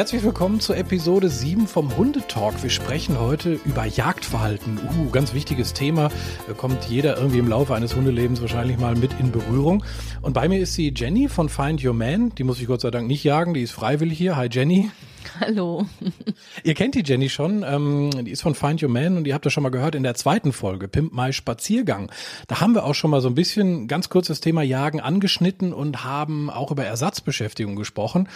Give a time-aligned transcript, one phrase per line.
[0.00, 2.62] Herzlich willkommen zur Episode 7 vom Hundetalk.
[2.62, 4.78] Wir sprechen heute über Jagdverhalten.
[4.78, 6.08] Uh, ganz wichtiges Thema.
[6.46, 9.84] Da kommt jeder irgendwie im Laufe eines Hundelebens wahrscheinlich mal mit in Berührung.
[10.22, 12.34] Und bei mir ist sie Jenny von Find Your Man.
[12.36, 14.36] Die muss ich Gott sei Dank nicht jagen, die ist freiwillig hier.
[14.36, 14.90] Hi Jenny.
[15.40, 15.86] Hallo.
[16.64, 19.46] Ihr kennt die Jenny schon, ähm, die ist von Find Your Man und ihr habt
[19.46, 22.10] das schon mal gehört in der zweiten Folge, Pimp My Spaziergang.
[22.48, 25.72] Da haben wir auch schon mal so ein bisschen ganz kurz das Thema Jagen angeschnitten
[25.72, 28.28] und haben auch über Ersatzbeschäftigung gesprochen.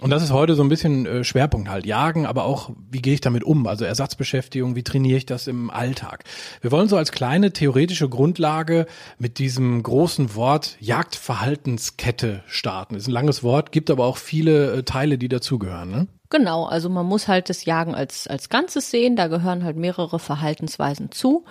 [0.00, 1.86] Und das ist heute so ein bisschen äh, Schwerpunkt halt.
[1.86, 3.66] Jagen, aber auch, wie gehe ich damit um?
[3.66, 6.24] Also Ersatzbeschäftigung, wie trainiere ich das im Alltag?
[6.60, 8.86] Wir wollen so als kleine theoretische Grundlage
[9.18, 12.94] mit diesem großen Wort Jagdverhaltenskette starten.
[12.94, 15.90] Ist ein langes Wort, gibt aber auch viele äh, Teile, die dazugehören.
[15.90, 16.06] Ne?
[16.32, 20.20] Genau, also man muss halt das Jagen als, als Ganzes sehen, da gehören halt mehrere
[20.20, 21.44] Verhaltensweisen zu.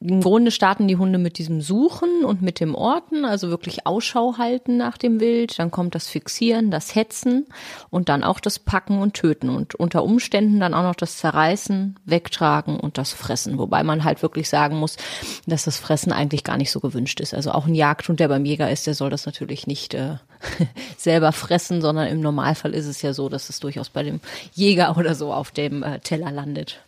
[0.00, 4.38] Im Grunde starten die Hunde mit diesem Suchen und mit dem Orten, also wirklich Ausschau
[4.38, 5.58] halten nach dem Wild.
[5.58, 7.44] Dann kommt das Fixieren, das Hetzen
[7.90, 11.98] und dann auch das Packen und Töten und unter Umständen dann auch noch das Zerreißen,
[12.06, 13.58] Wegtragen und das Fressen.
[13.58, 14.96] Wobei man halt wirklich sagen muss,
[15.46, 17.34] dass das Fressen eigentlich gar nicht so gewünscht ist.
[17.34, 20.16] Also auch ein Jagdhund, der beim Jäger ist, der soll das natürlich nicht äh,
[20.96, 24.20] selber fressen, sondern im Normalfall ist es ja so, dass es durchaus bei dem
[24.54, 26.80] Jäger oder so auf dem äh, Teller landet.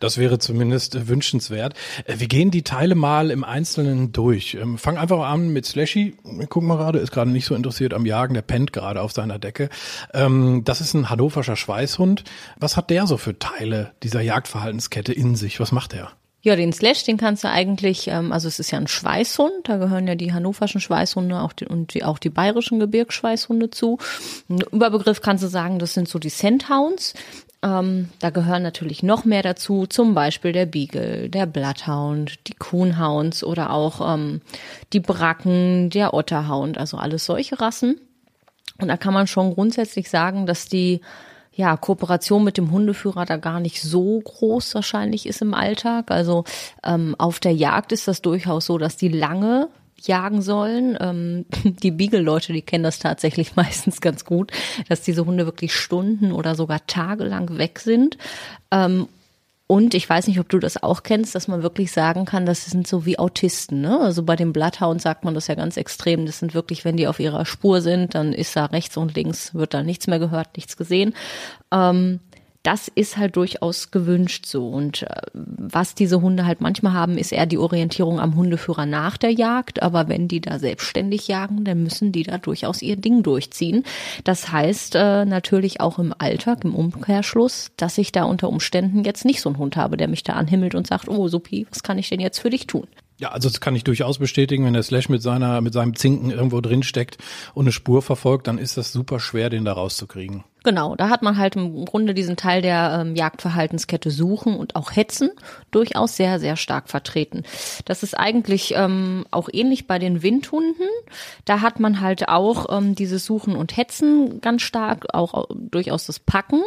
[0.00, 1.74] Das wäre zumindest äh, wünschenswert.
[2.04, 4.54] Äh, wir gehen die Teile mal im Einzelnen durch.
[4.54, 6.16] Ähm, fang einfach an mit Slashy.
[6.48, 9.38] Guck mal gerade, ist gerade nicht so interessiert am Jagen, der pennt gerade auf seiner
[9.38, 9.68] Decke.
[10.14, 12.24] Ähm, das ist ein hannoverscher Schweißhund.
[12.58, 15.58] Was hat der so für Teile dieser Jagdverhaltenskette in sich?
[15.60, 16.12] Was macht er?
[16.40, 19.76] Ja, den Slash, den kannst du eigentlich, ähm, also es ist ja ein Schweißhund, da
[19.78, 23.98] gehören ja die hannoverschen Schweißhunde auch die, und die, auch die bayerischen Gebirgsschweißhunde zu.
[24.48, 27.14] Ein Überbegriff kannst du sagen, das sind so die Scenthounds.
[27.60, 33.42] Ähm, da gehören natürlich noch mehr dazu, zum Beispiel der Beagle, der Bloodhound, die Coonhounds
[33.42, 34.40] oder auch ähm,
[34.92, 38.00] die Bracken, der Otterhound, also alles solche Rassen.
[38.80, 41.00] Und da kann man schon grundsätzlich sagen, dass die
[41.58, 46.12] ja, Kooperation mit dem Hundeführer da gar nicht so groß wahrscheinlich ist im Alltag.
[46.12, 46.44] Also
[46.84, 49.68] ähm, auf der Jagd ist das durchaus so, dass die lange
[50.00, 50.96] jagen sollen.
[51.00, 54.52] Ähm, die Beagle-Leute, die kennen das tatsächlich meistens ganz gut,
[54.88, 58.18] dass diese Hunde wirklich Stunden oder sogar tagelang weg sind.
[58.70, 59.08] Ähm,
[59.70, 62.64] und ich weiß nicht, ob du das auch kennst, dass man wirklich sagen kann, das
[62.64, 63.82] sind so wie Autisten.
[63.82, 64.00] Ne?
[64.00, 66.24] Also bei den Bloodhounds sagt man das ja ganz extrem.
[66.24, 69.52] Das sind wirklich, wenn die auf ihrer Spur sind, dann ist da rechts und links,
[69.54, 71.14] wird da nichts mehr gehört, nichts gesehen.
[71.70, 72.20] Ähm,
[72.68, 74.68] das ist halt durchaus gewünscht so.
[74.68, 79.16] Und äh, was diese Hunde halt manchmal haben, ist eher die Orientierung am Hundeführer nach
[79.16, 79.82] der Jagd.
[79.82, 83.84] Aber wenn die da selbstständig jagen, dann müssen die da durchaus ihr Ding durchziehen.
[84.24, 89.24] Das heißt äh, natürlich auch im Alltag, im Umkehrschluss, dass ich da unter Umständen jetzt
[89.24, 91.96] nicht so einen Hund habe, der mich da anhimmelt und sagt, oh Supi, was kann
[91.96, 92.86] ich denn jetzt für dich tun?
[93.18, 96.30] Ja, also das kann ich durchaus bestätigen, wenn der Slash mit seiner, mit seinem Zinken
[96.30, 97.16] irgendwo drin steckt
[97.54, 100.44] und eine Spur verfolgt, dann ist das super schwer, den da rauszukriegen.
[100.68, 104.94] Genau, da hat man halt im Grunde diesen Teil der ähm, Jagdverhaltenskette Suchen und auch
[104.94, 105.30] Hetzen
[105.70, 107.44] durchaus sehr, sehr stark vertreten.
[107.86, 110.84] Das ist eigentlich ähm, auch ähnlich bei den Windhunden.
[111.46, 116.18] Da hat man halt auch ähm, dieses Suchen und Hetzen ganz stark, auch durchaus das
[116.18, 116.60] Packen.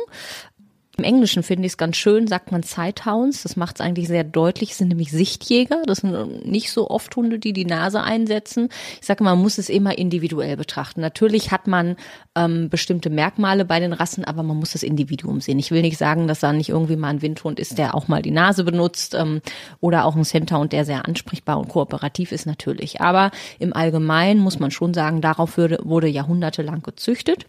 [0.98, 3.44] Im Englischen finde ich es ganz schön, sagt man Sighthounds.
[3.44, 4.72] Das macht es eigentlich sehr deutlich.
[4.72, 5.84] Es sind nämlich Sichtjäger.
[5.86, 8.68] Das sind nicht so oft Hunde, die die Nase einsetzen.
[9.00, 11.00] Ich sage, man muss es immer individuell betrachten.
[11.00, 11.96] Natürlich hat man
[12.36, 15.60] ähm, bestimmte Merkmale bei den Rassen, aber man muss das Individuum sehen.
[15.60, 18.22] Ich will nicht sagen, dass da nicht irgendwie mal ein Windhund ist, der auch mal
[18.22, 19.42] die Nase benutzt ähm,
[19.80, 23.00] oder auch ein Centerhund, der sehr ansprechbar und kooperativ ist, natürlich.
[23.00, 27.48] Aber im Allgemeinen muss man schon sagen, darauf wurde, wurde jahrhundertelang gezüchtet.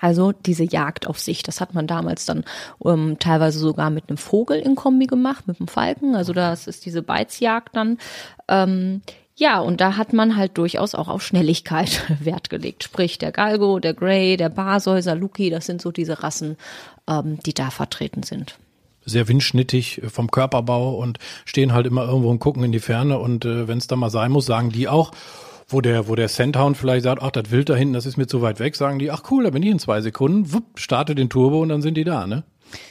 [0.00, 2.44] Also diese Jagd auf sich, das hat man damals dann
[2.84, 6.14] ähm, teilweise sogar mit einem Vogel in Kombi gemacht, mit einem Falken.
[6.14, 7.98] Also das ist diese Beizjagd dann.
[8.48, 9.02] Ähm,
[9.36, 12.84] ja, und da hat man halt durchaus auch auf Schnelligkeit Wert gelegt.
[12.84, 16.56] Sprich, der Galgo, der Grey, der Barsoi, Saluki, das sind so diese Rassen,
[17.08, 18.58] ähm, die da vertreten sind
[19.06, 23.44] sehr windschnittig vom Körperbau und stehen halt immer irgendwo und gucken in die Ferne und
[23.44, 25.12] äh, wenn es da mal sein muss, sagen die auch,
[25.68, 28.26] wo der, wo der Sandhound vielleicht sagt, ach, das Wild da hinten, das ist mir
[28.26, 31.14] zu weit weg, sagen die, ach cool, da bin ich in zwei Sekunden, wupp, starte
[31.14, 32.44] den Turbo und dann sind die da, ne?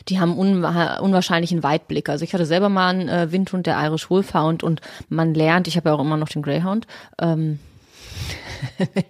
[0.07, 2.07] Die haben un unwahrscheinlichen Weitblick.
[2.07, 5.75] Also ich hatte selber mal einen äh, Windhund, der Irish Wolfhound und man lernt, ich
[5.75, 6.87] habe ja auch immer noch den Greyhound,
[7.19, 7.59] ähm,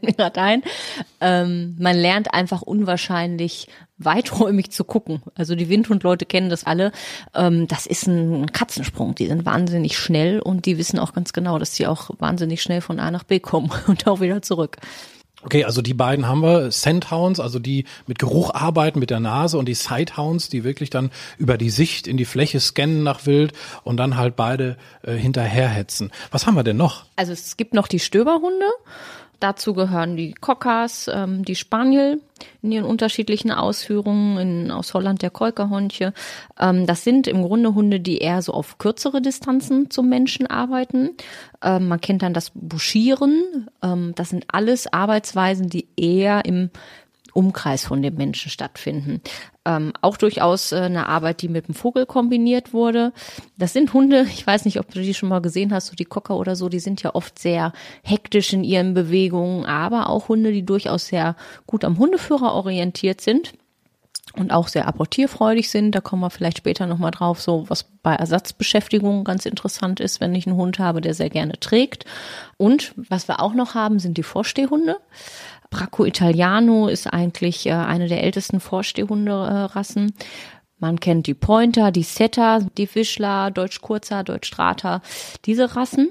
[0.01, 0.63] gerade ein.
[1.21, 3.67] Ähm, man lernt einfach unwahrscheinlich
[3.97, 5.21] weiträumig zu gucken.
[5.35, 6.91] Also die Windhundleute kennen das alle.
[7.33, 9.15] Ähm, das ist ein Katzensprung.
[9.15, 12.81] Die sind wahnsinnig schnell und die wissen auch ganz genau, dass sie auch wahnsinnig schnell
[12.81, 14.77] von A nach B kommen und auch wieder zurück.
[15.45, 19.57] Okay, also die beiden haben wir, Scenthounds, also die mit Geruch arbeiten, mit der Nase
[19.57, 23.51] und die Sighthounds, die wirklich dann über die Sicht in die Fläche scannen nach Wild
[23.83, 26.11] und dann halt beide äh, hinterherhetzen.
[26.31, 27.05] Was haben wir denn noch?
[27.17, 28.65] Also es gibt noch die Stöberhunde.
[29.43, 32.21] Dazu gehören die Cockers, ähm, die Spaniel
[32.61, 36.13] in ihren unterschiedlichen Ausführungen, in, aus Holland der Kolkerhondche.
[36.57, 41.09] Ähm, das sind im Grunde Hunde, die eher so auf kürzere Distanzen zum Menschen arbeiten.
[41.61, 43.69] Ähm, man kennt dann das Buschieren.
[43.81, 46.69] Ähm, das sind alles Arbeitsweisen, die eher im
[47.33, 49.21] Umkreis von dem Menschen stattfinden.
[49.65, 53.13] Ähm, auch durchaus äh, eine Arbeit, die mit dem Vogel kombiniert wurde.
[53.57, 56.05] Das sind Hunde, ich weiß nicht, ob du die schon mal gesehen hast, so die
[56.05, 60.51] Cocker oder so, die sind ja oft sehr hektisch in ihren Bewegungen, aber auch Hunde,
[60.51, 61.35] die durchaus sehr
[61.65, 63.53] gut am Hundeführer orientiert sind
[64.35, 65.93] und auch sehr apportierfreudig sind.
[65.93, 70.33] Da kommen wir vielleicht später nochmal drauf, so was bei Ersatzbeschäftigung ganz interessant ist, wenn
[70.33, 72.05] ich einen Hund habe, der sehr gerne trägt.
[72.57, 74.97] Und was wir auch noch haben, sind die Vorstehhunde.
[75.73, 80.13] Bracco Italiano ist eigentlich äh, eine der ältesten Vorstehhunderassen.
[80.77, 85.01] Man kennt die Pointer, die Setter, die Fischler, Deutsch Kurzer, Deutsch Strata,
[85.45, 86.09] diese Rassen.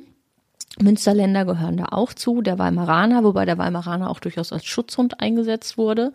[0.81, 5.79] Münsterländer gehören da auch zu, der Weimaraner, wobei der Weimaraner auch durchaus als Schutzhund eingesetzt
[5.79, 6.13] wurde.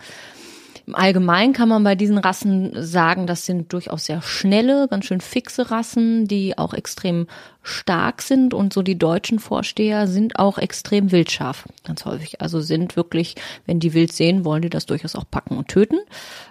[0.86, 5.22] Im Allgemeinen kann man bei diesen Rassen sagen, das sind durchaus sehr schnelle, ganz schön
[5.22, 7.28] fixe Rassen, die auch extrem
[7.68, 12.42] stark sind und so die deutschen Vorsteher sind auch extrem wildscharf, ganz häufig.
[12.42, 13.36] Also sind wirklich,
[13.66, 16.00] wenn die wild sehen, wollen die das durchaus auch packen und töten.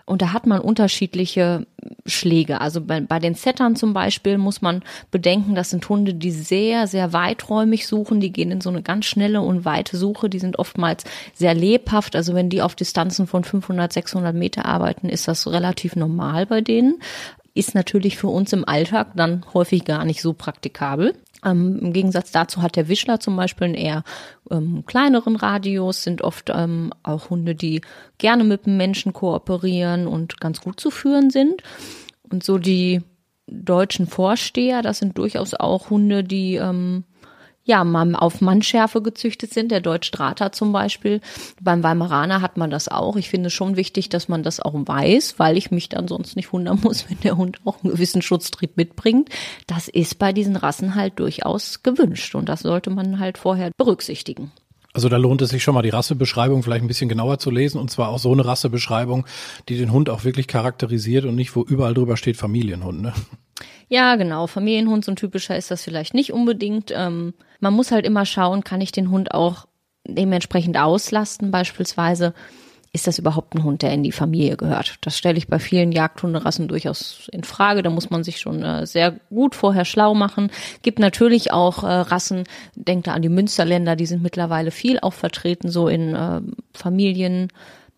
[0.05, 1.67] Und da hat man unterschiedliche
[2.05, 2.61] Schläge.
[2.61, 6.87] Also bei, bei den Settern zum Beispiel muss man bedenken, das sind Hunde, die sehr,
[6.87, 8.21] sehr weiträumig suchen.
[8.21, 10.29] Die gehen in so eine ganz schnelle und weite Suche.
[10.29, 11.05] Die sind oftmals
[11.35, 12.15] sehr lebhaft.
[12.15, 16.61] Also wenn die auf Distanzen von 500, 600 Meter arbeiten, ist das relativ normal bei
[16.61, 17.01] denen
[17.57, 21.15] ist natürlich für uns im Alltag dann häufig gar nicht so praktikabel.
[21.45, 24.05] Ähm, Im Gegensatz dazu hat der Wischler zum Beispiel einen eher
[24.51, 27.81] ähm, kleineren Radius, sind oft ähm, auch Hunde, die
[28.19, 31.63] gerne mit dem Menschen kooperieren und ganz gut zu führen sind.
[32.31, 33.03] Und so die
[33.47, 37.05] deutschen Vorsteher, das sind durchaus auch Hunde, die ähm,
[37.67, 41.21] ja, mal auf Mannschärfe gezüchtet sind, der Deutschstrater zum Beispiel.
[41.61, 43.17] Beim Weimaraner hat man das auch.
[43.17, 46.37] Ich finde es schon wichtig, dass man das auch weiß, weil ich mich dann sonst
[46.37, 49.31] nicht wundern muss, wenn der Hund auch einen gewissen Schutztrieb mitbringt.
[49.67, 54.53] Das ist bei diesen Rassen halt durchaus gewünscht und das sollte man halt vorher berücksichtigen.
[54.97, 57.79] Also da lohnt es sich schon mal die Rassebeschreibung vielleicht ein bisschen genauer zu lesen
[57.79, 59.27] und zwar auch so eine Rassebeschreibung,
[59.69, 63.03] die den Hund auch wirklich charakterisiert und nicht, wo überall drüber steht Familienhund.
[63.03, 63.13] Ne?
[63.89, 64.47] Ja, genau.
[64.47, 66.95] Familienhund, so ein typischer ist das vielleicht nicht unbedingt.
[66.97, 69.67] Ähm, man muss halt immer schauen, kann ich den Hund auch
[70.09, 72.33] dementsprechend auslasten, beispielsweise.
[72.97, 74.97] Ist das überhaupt ein Hund, der in die Familie gehört?
[75.03, 77.83] Das stelle ich bei vielen Jagdhunderassen durchaus in Frage.
[77.83, 80.51] Da muss man sich schon äh, sehr gut vorher schlau machen.
[80.81, 85.13] Gibt natürlich auch äh, Rassen, denkt da an die Münsterländer, die sind mittlerweile viel auch
[85.13, 86.41] vertreten, so in äh,
[86.73, 87.49] Familien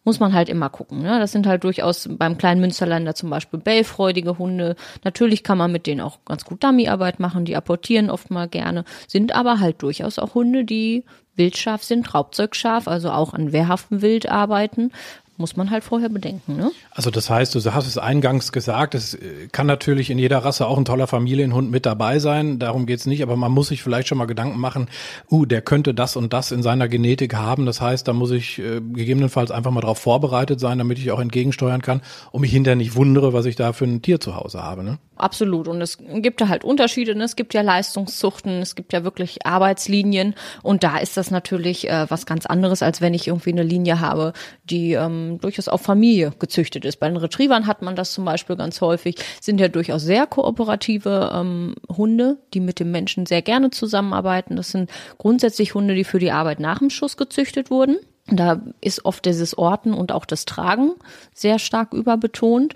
[0.03, 1.03] muss man halt immer gucken.
[1.03, 1.21] Ne?
[1.21, 4.75] Das sind halt durchaus beim kleinen Münsterländer zum Beispiel bellfreudige Hunde.
[5.05, 8.85] Natürlich kann man mit denen auch ganz gut Dummyarbeit machen, die apportieren oft mal gerne,
[9.07, 11.05] sind aber halt durchaus auch Hunde, die
[11.39, 14.93] wildscharf sind, Raubzeugscharf, also auch an wehrhaftem Wild arbeiten.
[15.39, 16.57] muss man halt vorher bedenken.
[16.57, 16.73] Ne?
[16.91, 20.67] Also das heißt, du hast es eingangs gesagt, es äh, kann natürlich in jeder Rasse
[20.67, 24.09] auch ein toller Familienhund mit dabei sein, darum geht's nicht, aber man muss sich vielleicht
[24.09, 24.89] schon mal Gedanken machen,
[25.31, 28.59] uh, der könnte das und das in seiner Genetik haben, das heißt, da muss ich
[28.59, 32.03] äh, gegebenenfalls einfach mal darauf vorbereitet sein, damit ich auch entgegensteuern kann
[32.33, 34.83] und mich hinterher nicht wundere, was ich da für ein Tier zu Hause habe.
[34.83, 34.99] Ne?
[35.19, 35.67] Absolut.
[35.69, 37.15] Und es gibt da halt Unterschiede.
[37.15, 37.25] Ne?
[37.25, 40.35] Es gibt ja Leistungszuchten, es gibt ja wirklich Arbeitslinien.
[40.63, 44.01] Und da ist das natürlich äh, was ganz anderes, als wenn ich irgendwie eine Linie
[44.01, 44.33] habe,
[44.65, 47.01] die ähm, durchaus auf Familie gezüchtet ist.
[47.01, 49.17] Bei den Retrievern hat man das zum Beispiel ganz häufig.
[49.41, 54.57] Sind ja durchaus sehr kooperative ähm, Hunde, die mit dem Menschen sehr gerne zusammenarbeiten.
[54.57, 57.99] Das sind grundsätzlich Hunde, die für die Arbeit nach dem Schuss gezüchtet wurden.
[58.31, 60.93] Da ist oft dieses Orten und auch das Tragen
[61.33, 62.75] sehr stark überbetont.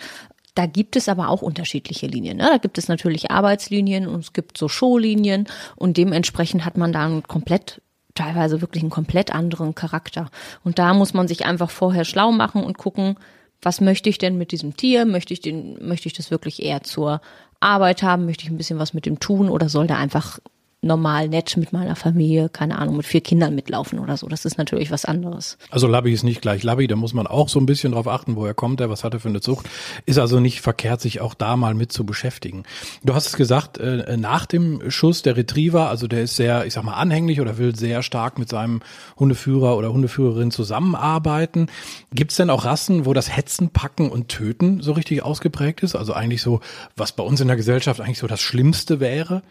[0.55, 2.37] Da gibt es aber auch unterschiedliche Linien.
[2.37, 2.49] Ne?
[2.51, 7.07] Da gibt es natürlich Arbeitslinien und es gibt so Showlinien und dementsprechend hat man da
[7.07, 7.81] einen komplett
[8.15, 10.31] teilweise wirklich einen komplett anderen Charakter.
[10.65, 13.17] Und da muss man sich einfach vorher schlau machen und gucken,
[13.63, 15.07] was möchte ich denn mit diesem Tier?
[15.07, 17.21] Möchte ich den, möchte ich das wirklich eher zur
[17.61, 18.27] Arbeit haben?
[18.27, 20.41] Möchte ich ein bisschen was mit dem tun oder soll der einfach
[20.83, 24.27] normal nett mit meiner Familie, keine Ahnung, mit vier Kindern mitlaufen oder so.
[24.27, 25.57] Das ist natürlich was anderes.
[25.71, 28.35] Also Labby ist nicht gleich Labby, da muss man auch so ein bisschen drauf achten,
[28.35, 29.69] woher kommt er, was hat er für eine Zucht.
[30.07, 32.65] Ist also nicht verkehrt, sich auch da mal mit zu beschäftigen.
[33.05, 36.75] Du hast es gesagt, äh, nach dem Schuss der Retriever, also der ist sehr, ich
[36.75, 38.81] sag mal, anhänglich oder will sehr stark mit seinem
[39.17, 41.69] Hundeführer oder Hundeführerin zusammenarbeiten.
[42.13, 45.95] Gibt es denn auch Rassen, wo das Hetzen, Packen und Töten so richtig ausgeprägt ist?
[45.95, 46.61] Also eigentlich so,
[46.97, 49.43] was bei uns in der Gesellschaft eigentlich so das Schlimmste wäre?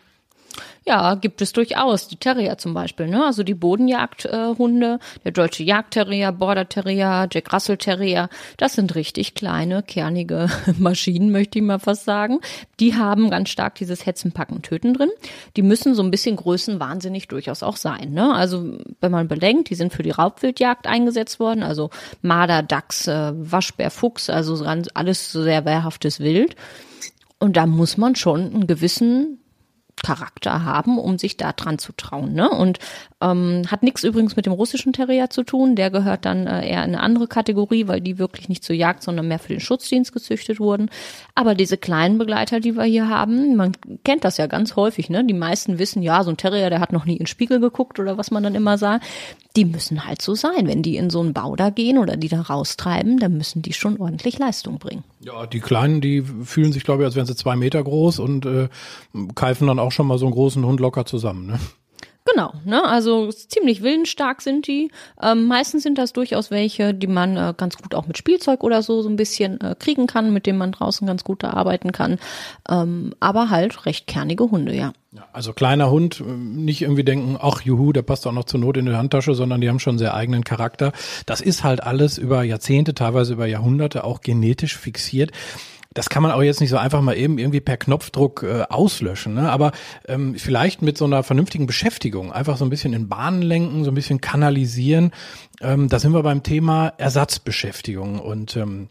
[0.86, 2.08] Ja, gibt es durchaus.
[2.08, 3.24] Die Terrier zum Beispiel, ne?
[3.24, 9.36] Also die Bodenjagdhunde, äh, der deutsche Jagdterrier, Border Terrier, Jack Russell Terrier, das sind richtig
[9.36, 10.48] kleine, kernige
[10.79, 12.39] Maschinen, möchte ich mal fast sagen.
[12.79, 15.12] Die haben ganz stark dieses Hetzen, Packen, Töten drin.
[15.55, 18.34] Die müssen so ein bisschen größenwahnsinnig durchaus auch sein, ne?
[18.34, 21.91] Also wenn man bedenkt, die sind für die Raubwildjagd eingesetzt worden, also
[22.24, 26.55] Marder, Dachs, äh, Waschbär, Fuchs, also alles sehr wehrhaftes Wild.
[27.38, 29.39] Und da muss man schon einen gewissen
[30.03, 32.34] Charakter haben, um sich da dran zu trauen.
[32.34, 32.50] Ne?
[32.50, 32.79] Und
[33.22, 35.75] ähm, hat nichts übrigens mit dem russischen Terrier zu tun.
[35.75, 39.04] Der gehört dann äh, eher in eine andere Kategorie, weil die wirklich nicht zur Jagd,
[39.04, 40.90] sondern mehr für den Schutzdienst gezüchtet wurden.
[41.36, 43.74] Aber diese kleinen Begleiter, die wir hier haben, man
[44.04, 45.10] kennt das ja ganz häufig.
[45.10, 45.25] Ne?
[45.25, 48.00] Die meisten wissen, ja, so ein Terrier, der hat noch nie in den Spiegel geguckt
[48.00, 49.06] oder was man dann immer sagt.
[49.56, 50.68] Die müssen halt so sein.
[50.68, 53.74] Wenn die in so einen Bau da gehen oder die da raustreiben, dann müssen die
[53.74, 55.04] schon ordentlich Leistung bringen.
[55.20, 58.46] Ja, die Kleinen, die fühlen sich, glaube ich, als wären sie zwei Meter groß und
[58.46, 58.70] äh,
[59.36, 61.48] keifen dann auch schon mal so einen großen Hund locker zusammen.
[61.48, 61.60] Ne?
[62.25, 62.84] Genau, ne?
[62.86, 64.92] Also ziemlich willensstark sind die.
[65.22, 68.84] Ähm, meistens sind das durchaus welche, die man äh, ganz gut auch mit Spielzeug oder
[68.84, 72.20] so so ein bisschen äh, kriegen kann, mit denen man draußen ganz gut arbeiten kann.
[72.70, 74.94] Ähm, aber halt recht kernige Hunde, ja.
[75.13, 75.25] ja.
[75.34, 78.78] Also kleiner Hund, äh, nicht irgendwie denken, ach juhu, der passt auch noch zur Not
[78.78, 80.92] in die Handtasche, sondern die haben schon sehr eigenen Charakter.
[81.25, 85.32] Das ist halt alles über Jahrzehnte, teilweise über Jahrhunderte auch genetisch fixiert.
[85.93, 89.33] Das kann man auch jetzt nicht so einfach mal eben irgendwie per Knopfdruck äh, auslöschen.
[89.33, 89.51] Ne?
[89.51, 89.71] Aber
[90.07, 93.91] ähm, vielleicht mit so einer vernünftigen Beschäftigung, einfach so ein bisschen in Bahnen lenken, so
[93.91, 95.12] ein bisschen kanalisieren.
[95.60, 98.89] Ähm, da sind wir beim Thema Ersatzbeschäftigung und ähm,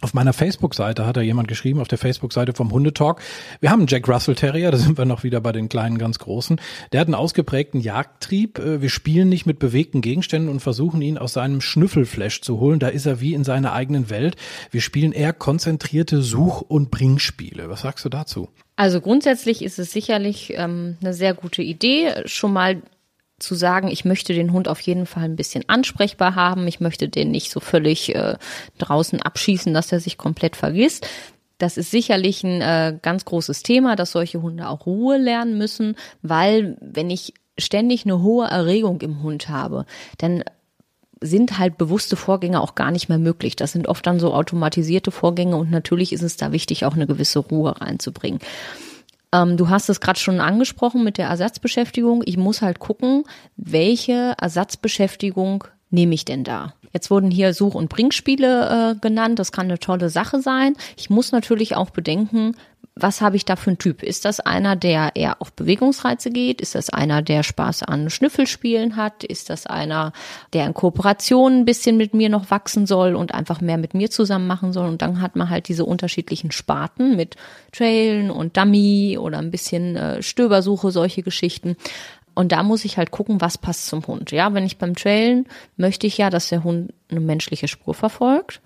[0.00, 3.20] auf meiner Facebook-Seite hat da jemand geschrieben, auf der Facebook-Seite vom Hundetalk.
[3.60, 6.18] Wir haben einen Jack Russell Terrier, da sind wir noch wieder bei den kleinen, ganz
[6.18, 6.60] großen.
[6.92, 8.58] Der hat einen ausgeprägten Jagdtrieb.
[8.58, 12.78] Äh, wir spielen nicht mit bewegten Gegenständen und versuchen ihn aus seinem Schnüffelflash zu holen.
[12.78, 14.36] Da ist er wie in seiner eigenen Welt.
[14.70, 17.68] Wir spielen eher konzentrierte Such- und Bringspiele.
[17.68, 18.48] Was sagst du dazu?
[18.76, 22.80] Also grundsätzlich ist es sicherlich ähm, eine sehr gute Idee, schon mal
[23.38, 27.08] zu sagen, ich möchte den Hund auf jeden Fall ein bisschen ansprechbar haben, ich möchte
[27.08, 28.36] den nicht so völlig äh,
[28.78, 31.06] draußen abschießen, dass er sich komplett vergisst.
[31.58, 35.96] Das ist sicherlich ein äh, ganz großes Thema, dass solche Hunde auch Ruhe lernen müssen,
[36.22, 39.84] weil wenn ich ständig eine hohe Erregung im Hund habe,
[40.18, 40.44] dann
[41.20, 43.56] sind halt bewusste Vorgänge auch gar nicht mehr möglich.
[43.56, 47.06] Das sind oft dann so automatisierte Vorgänge und natürlich ist es da wichtig, auch eine
[47.06, 48.40] gewisse Ruhe reinzubringen.
[49.32, 52.22] Ähm, du hast es gerade schon angesprochen mit der Ersatzbeschäftigung.
[52.24, 53.24] Ich muss halt gucken,
[53.56, 56.74] welche Ersatzbeschäftigung nehme ich denn da?
[56.92, 59.38] Jetzt wurden hier Such- und Bringspiele äh, genannt.
[59.38, 60.74] Das kann eine tolle Sache sein.
[60.96, 62.56] Ich muss natürlich auch bedenken,
[63.00, 64.02] was habe ich da für einen Typ?
[64.02, 66.60] Ist das einer, der eher auf Bewegungsreize geht?
[66.60, 69.24] Ist das einer, der Spaß an Schnüffelspielen hat?
[69.24, 70.12] Ist das einer,
[70.52, 74.10] der in Kooperation ein bisschen mit mir noch wachsen soll und einfach mehr mit mir
[74.10, 74.88] zusammen machen soll?
[74.88, 77.36] Und dann hat man halt diese unterschiedlichen Sparten mit
[77.72, 81.76] Trailen und Dummy oder ein bisschen äh, Stöbersuche, solche Geschichten.
[82.34, 84.30] Und da muss ich halt gucken, was passt zum Hund.
[84.30, 88.60] Ja, wenn ich beim Trailen möchte ich ja, dass der Hund eine menschliche Spur verfolgt.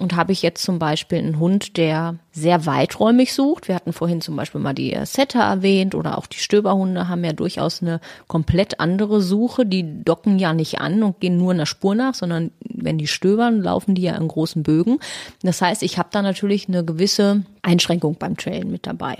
[0.00, 3.68] Und habe ich jetzt zum Beispiel einen Hund, der sehr weiträumig sucht.
[3.68, 7.34] Wir hatten vorhin zum Beispiel mal die Setter erwähnt oder auch die Stöberhunde haben ja
[7.34, 9.66] durchaus eine komplett andere Suche.
[9.66, 13.60] Die docken ja nicht an und gehen nur einer Spur nach, sondern wenn die stöbern,
[13.60, 15.00] laufen die ja in großen Bögen.
[15.42, 19.18] Das heißt, ich habe da natürlich eine gewisse Einschränkung beim Trailen mit dabei.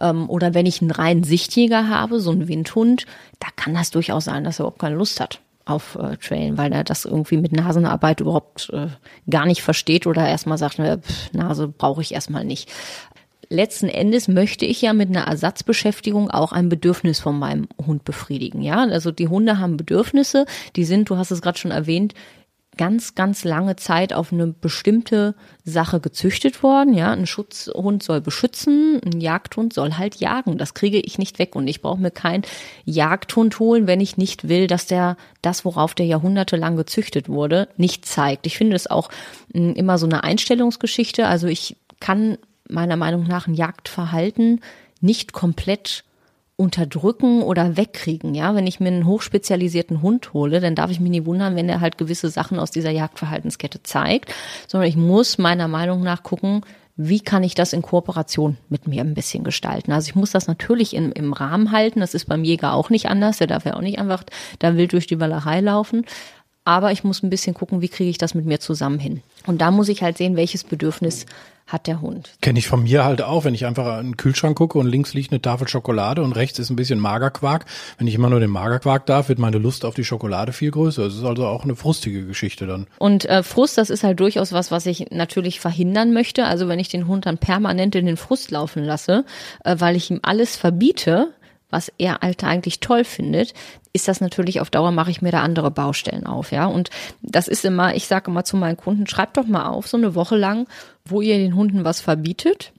[0.00, 3.06] Ähm, oder wenn ich einen reinen Sichtjäger habe, so einen Windhund,
[3.38, 6.72] da kann das durchaus sein, dass er überhaupt keine Lust hat auf äh, Trailen, weil
[6.72, 8.88] er das irgendwie mit Nasenarbeit überhaupt äh,
[9.30, 12.70] gar nicht versteht oder erstmal sagt, äh, pff, Nase brauche ich erstmal nicht.
[13.50, 18.60] Letzten Endes möchte ich ja mit einer Ersatzbeschäftigung auch ein Bedürfnis von meinem Hund befriedigen.
[18.60, 20.44] Ja, also die Hunde haben Bedürfnisse,
[20.76, 22.14] die sind, du hast es gerade schon erwähnt,
[22.78, 26.94] ganz, ganz lange Zeit auf eine bestimmte Sache gezüchtet worden.
[26.94, 30.56] Ja, ein Schutzhund soll beschützen, ein Jagdhund soll halt jagen.
[30.56, 32.44] Das kriege ich nicht weg und ich brauche mir keinen
[32.86, 38.06] Jagdhund holen, wenn ich nicht will, dass der das, worauf der jahrhundertelang gezüchtet wurde, nicht
[38.06, 38.46] zeigt.
[38.46, 39.10] Ich finde es auch
[39.52, 41.26] hm, immer so eine Einstellungsgeschichte.
[41.26, 44.60] Also ich kann meiner Meinung nach ein Jagdverhalten
[45.00, 46.04] nicht komplett
[46.58, 48.34] unterdrücken oder wegkriegen.
[48.34, 51.68] Ja, wenn ich mir einen hochspezialisierten Hund hole, dann darf ich mich nie wundern, wenn
[51.68, 54.34] er halt gewisse Sachen aus dieser Jagdverhaltenskette zeigt,
[54.66, 56.62] sondern ich muss meiner Meinung nach gucken,
[56.96, 59.92] wie kann ich das in Kooperation mit mir ein bisschen gestalten?
[59.92, 62.00] Also ich muss das natürlich in, im Rahmen halten.
[62.00, 63.38] Das ist beim Jäger auch nicht anders.
[63.38, 64.24] Der darf ja auch nicht einfach
[64.58, 66.04] da wild durch die Wallerei laufen.
[66.64, 69.22] Aber ich muss ein bisschen gucken, wie kriege ich das mit mir zusammen hin.
[69.46, 71.24] Und da muss ich halt sehen, welches Bedürfnis
[71.68, 72.30] hat der Hund.
[72.40, 75.12] Kenne ich von mir halt auch, wenn ich einfach in den Kühlschrank gucke und links
[75.12, 77.66] liegt eine Tafel Schokolade und rechts ist ein bisschen Magerquark.
[77.98, 81.04] Wenn ich immer nur den Magerquark darf, wird meine Lust auf die Schokolade viel größer.
[81.04, 82.86] Es ist also auch eine frustige Geschichte dann.
[82.98, 86.46] Und äh, Frust, das ist halt durchaus was, was ich natürlich verhindern möchte.
[86.46, 89.24] Also wenn ich den Hund dann permanent in den Frust laufen lasse,
[89.64, 91.34] äh, weil ich ihm alles verbiete,
[91.70, 93.54] was er halt eigentlich toll findet,
[93.92, 96.66] ist das natürlich auf Dauer mache ich mir da andere Baustellen auf, ja.
[96.66, 96.90] Und
[97.22, 100.14] das ist immer, ich sage immer zu meinen Kunden, schreibt doch mal auf, so eine
[100.14, 100.66] Woche lang,
[101.04, 102.72] wo ihr den Hunden was verbietet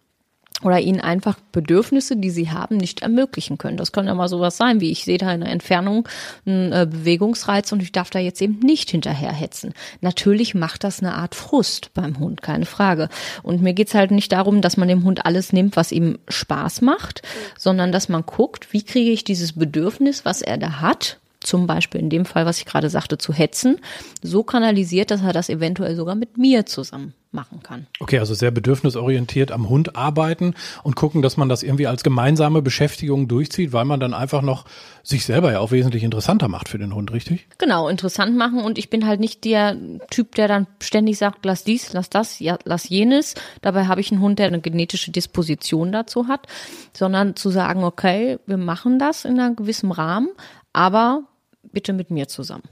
[0.64, 3.78] oder ihnen einfach Bedürfnisse, die sie haben, nicht ermöglichen können.
[3.78, 6.08] Das kann ja mal sowas sein, wie ich sehe da in der Entfernung
[6.46, 9.74] einen äh, Bewegungsreiz und ich darf da jetzt eben nicht hinterherhetzen.
[10.02, 13.10] Natürlich macht das eine Art Frust beim Hund, keine Frage.
[13.42, 16.82] Und mir geht's halt nicht darum, dass man dem Hund alles nimmt, was ihm Spaß
[16.82, 17.22] macht,
[17.58, 21.20] sondern dass man guckt, wie kriege ich dieses Bedürfnis, was er da hat,
[21.50, 23.80] zum Beispiel in dem Fall, was ich gerade sagte, zu hetzen,
[24.22, 27.86] so kanalisiert, dass er das eventuell sogar mit mir zusammen machen kann.
[28.00, 32.62] Okay, also sehr bedürfnisorientiert am Hund arbeiten und gucken, dass man das irgendwie als gemeinsame
[32.62, 34.66] Beschäftigung durchzieht, weil man dann einfach noch
[35.04, 37.48] sich selber ja auch wesentlich interessanter macht für den Hund, richtig?
[37.60, 39.76] Genau, interessant machen und ich bin halt nicht der
[40.10, 43.36] Typ, der dann ständig sagt, lass dies, lass das, ja, lass jenes.
[43.62, 46.48] Dabei habe ich einen Hund, der eine genetische Disposition dazu hat,
[46.94, 50.30] sondern zu sagen, okay, wir machen das in einem gewissen Rahmen,
[50.74, 51.24] aber
[51.72, 52.64] bitte mit mir zusammen.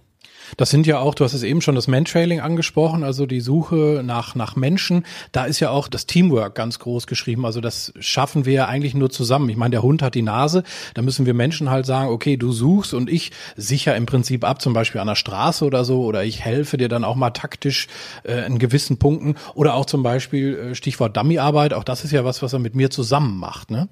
[0.56, 4.02] Das sind ja auch, du hast es eben schon das Mantrailing angesprochen, also die Suche
[4.06, 5.06] nach, nach Menschen.
[5.32, 7.46] Da ist ja auch das Teamwork ganz groß geschrieben.
[7.46, 9.50] Also das schaffen wir ja eigentlich nur zusammen.
[9.50, 10.64] Ich meine, der Hund hat die Nase.
[10.94, 14.62] Da müssen wir Menschen halt sagen, okay, du suchst und ich sicher im Prinzip ab,
[14.62, 17.88] zum Beispiel an der Straße oder so, oder ich helfe dir dann auch mal taktisch
[18.24, 19.36] äh, in gewissen Punkten.
[19.54, 21.74] Oder auch zum Beispiel äh, Stichwort Dummyarbeit.
[21.74, 23.90] Auch das ist ja was, was er mit mir zusammen macht, ne?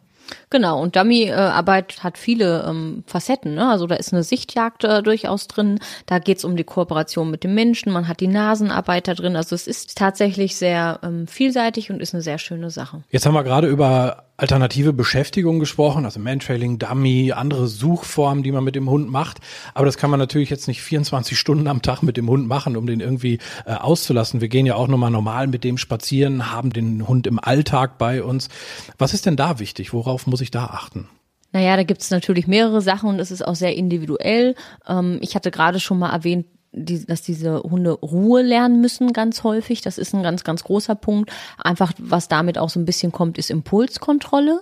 [0.50, 3.56] Genau, und Dummy-Arbeit hat viele ähm, Facetten.
[3.56, 3.70] Ne?
[3.70, 7.44] Also da ist eine Sichtjagd äh, durchaus drin, da geht es um die Kooperation mit
[7.44, 9.36] dem Menschen, man hat die Nasenarbeit da drin.
[9.36, 13.04] Also es ist tatsächlich sehr ähm, vielseitig und ist eine sehr schöne Sache.
[13.10, 18.64] Jetzt haben wir gerade über alternative Beschäftigung gesprochen, also Mantrailing, Dummy, andere Suchformen, die man
[18.64, 19.40] mit dem Hund macht.
[19.74, 22.76] Aber das kann man natürlich jetzt nicht 24 Stunden am Tag mit dem Hund machen,
[22.76, 24.42] um den irgendwie äh, auszulassen.
[24.42, 28.24] Wir gehen ja auch nochmal normal mit dem spazieren, haben den Hund im Alltag bei
[28.24, 28.50] uns.
[28.98, 29.94] Was ist denn da wichtig?
[29.94, 31.08] Worauf muss ich da achten?
[31.56, 34.56] Naja, da gibt es natürlich mehrere Sachen und es ist auch sehr individuell.
[34.86, 39.44] Ähm, ich hatte gerade schon mal erwähnt, die, dass diese Hunde Ruhe lernen müssen ganz
[39.44, 39.82] häufig.
[39.82, 41.32] Das ist ein ganz, ganz großer Punkt.
[41.58, 44.62] Einfach, was damit auch so ein bisschen kommt, ist Impulskontrolle.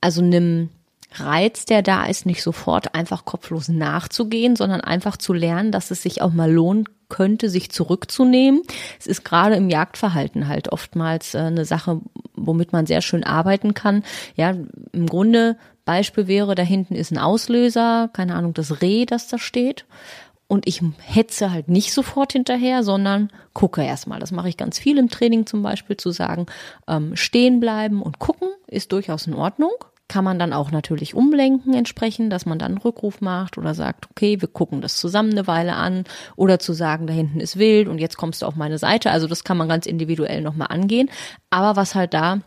[0.00, 0.68] Also nimm
[1.12, 6.02] Reiz, der da ist, nicht sofort einfach kopflos nachzugehen, sondern einfach zu lernen, dass es
[6.02, 8.62] sich auch mal lohnen könnte, sich zurückzunehmen.
[8.98, 12.00] Es ist gerade im Jagdverhalten halt oftmals äh, eine Sache,
[12.34, 14.02] womit man sehr schön arbeiten kann.
[14.34, 14.54] Ja,
[14.92, 19.38] im Grunde Beispiel wäre, da hinten ist ein Auslöser, keine Ahnung, das Reh, das da
[19.38, 19.86] steht
[20.48, 24.20] und ich hetze halt nicht sofort hinterher, sondern gucke erstmal.
[24.20, 26.46] Das mache ich ganz viel im Training zum Beispiel, zu sagen,
[26.86, 29.72] ähm, stehen bleiben und gucken ist durchaus in Ordnung.
[30.08, 34.08] Kann man dann auch natürlich umlenken entsprechend, dass man dann einen Rückruf macht oder sagt,
[34.10, 36.04] okay, wir gucken das zusammen eine Weile an
[36.36, 39.10] oder zu sagen, da hinten ist wild und jetzt kommst du auf meine Seite.
[39.10, 41.10] Also das kann man ganz individuell nochmal angehen.
[41.50, 42.38] Aber was halt da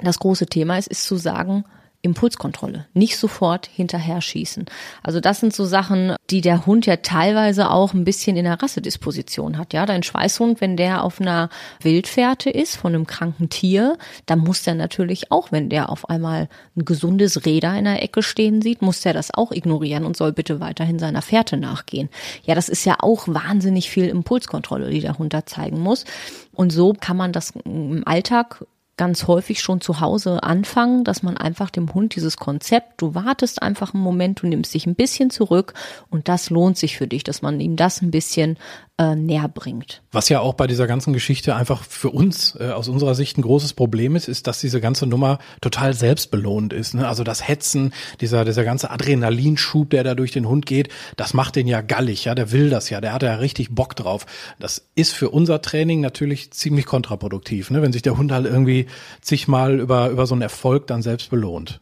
[0.00, 1.64] das große Thema ist, ist zu sagen,
[2.02, 4.66] Impulskontrolle, nicht sofort hinterher schießen.
[5.04, 8.60] Also das sind so Sachen, die der Hund ja teilweise auch ein bisschen in der
[8.60, 9.72] Rassedisposition hat.
[9.72, 11.48] Ja, dein Schweißhund, wenn der auf einer
[11.80, 16.48] Wildfährte ist von einem kranken Tier, dann muss der natürlich auch, wenn der auf einmal
[16.76, 20.32] ein gesundes Räder in der Ecke stehen sieht, muss der das auch ignorieren und soll
[20.32, 22.08] bitte weiterhin seiner Fährte nachgehen.
[22.42, 26.04] Ja, das ist ja auch wahnsinnig viel Impulskontrolle, die der Hund da zeigen muss.
[26.52, 28.64] Und so kann man das im Alltag
[28.96, 33.62] ganz häufig schon zu Hause anfangen, dass man einfach dem Hund dieses Konzept, du wartest
[33.62, 35.74] einfach einen Moment, du nimmst dich ein bisschen zurück
[36.10, 38.58] und das lohnt sich für dich, dass man ihm das ein bisschen
[39.02, 40.02] äh, näher bringt.
[40.12, 43.42] Was ja auch bei dieser ganzen Geschichte einfach für uns äh, aus unserer Sicht ein
[43.42, 46.94] großes Problem ist, ist, dass diese ganze Nummer total selbstbelohnend ist.
[46.94, 47.08] Ne?
[47.08, 51.56] Also das Hetzen, dieser, dieser ganze Adrenalinschub, der da durch den Hund geht, das macht
[51.56, 54.26] den ja gallig, ja, der will das ja, der hat ja richtig Bock drauf.
[54.58, 57.82] Das ist für unser Training natürlich ziemlich kontraproduktiv, ne?
[57.82, 58.86] wenn sich der Hund halt irgendwie
[59.20, 61.80] zigmal über, über so einen Erfolg dann selbst belohnt.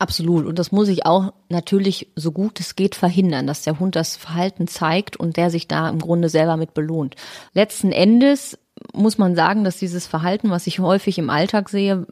[0.00, 0.46] Absolut.
[0.46, 4.16] Und das muss ich auch natürlich so gut es geht verhindern, dass der Hund das
[4.16, 7.16] Verhalten zeigt und der sich da im Grunde selber mit belohnt.
[7.52, 8.58] Letzten Endes
[8.94, 12.06] muss man sagen, dass dieses Verhalten, was ich häufig im Alltag sehe,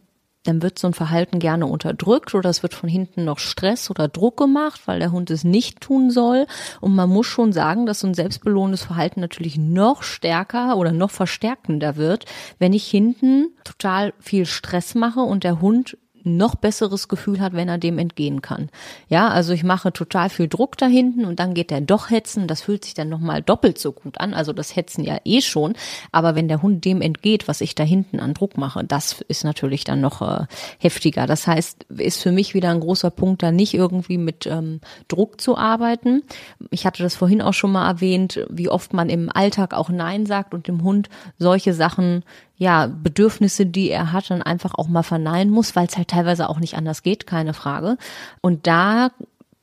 [0.44, 4.06] dann wird so ein Verhalten gerne unterdrückt oder es wird von hinten noch Stress oder
[4.06, 6.46] Druck gemacht, weil der Hund es nicht tun soll.
[6.82, 11.10] Und man muss schon sagen, dass so ein selbstbelohnendes Verhalten natürlich noch stärker oder noch
[11.10, 12.26] verstärkender wird,
[12.58, 15.96] wenn ich hinten total viel Stress mache und der Hund
[16.28, 18.68] noch besseres Gefühl hat, wenn er dem entgehen kann.
[19.08, 22.46] Ja, also ich mache total viel Druck da hinten und dann geht er doch hetzen.
[22.46, 24.34] Das fühlt sich dann nochmal doppelt so gut an.
[24.34, 25.74] Also das Hetzen ja eh schon.
[26.12, 29.44] Aber wenn der Hund dem entgeht, was ich da hinten an Druck mache, das ist
[29.44, 30.46] natürlich dann noch äh,
[30.78, 31.26] heftiger.
[31.26, 35.40] Das heißt, ist für mich wieder ein großer Punkt, da nicht irgendwie mit ähm, Druck
[35.40, 36.22] zu arbeiten.
[36.70, 40.26] Ich hatte das vorhin auch schon mal erwähnt, wie oft man im Alltag auch Nein
[40.26, 42.24] sagt und dem Hund solche Sachen
[42.58, 46.48] ja, Bedürfnisse, die er hat, dann einfach auch mal verneinen muss, weil es halt teilweise
[46.50, 47.96] auch nicht anders geht, keine Frage.
[48.40, 49.10] Und da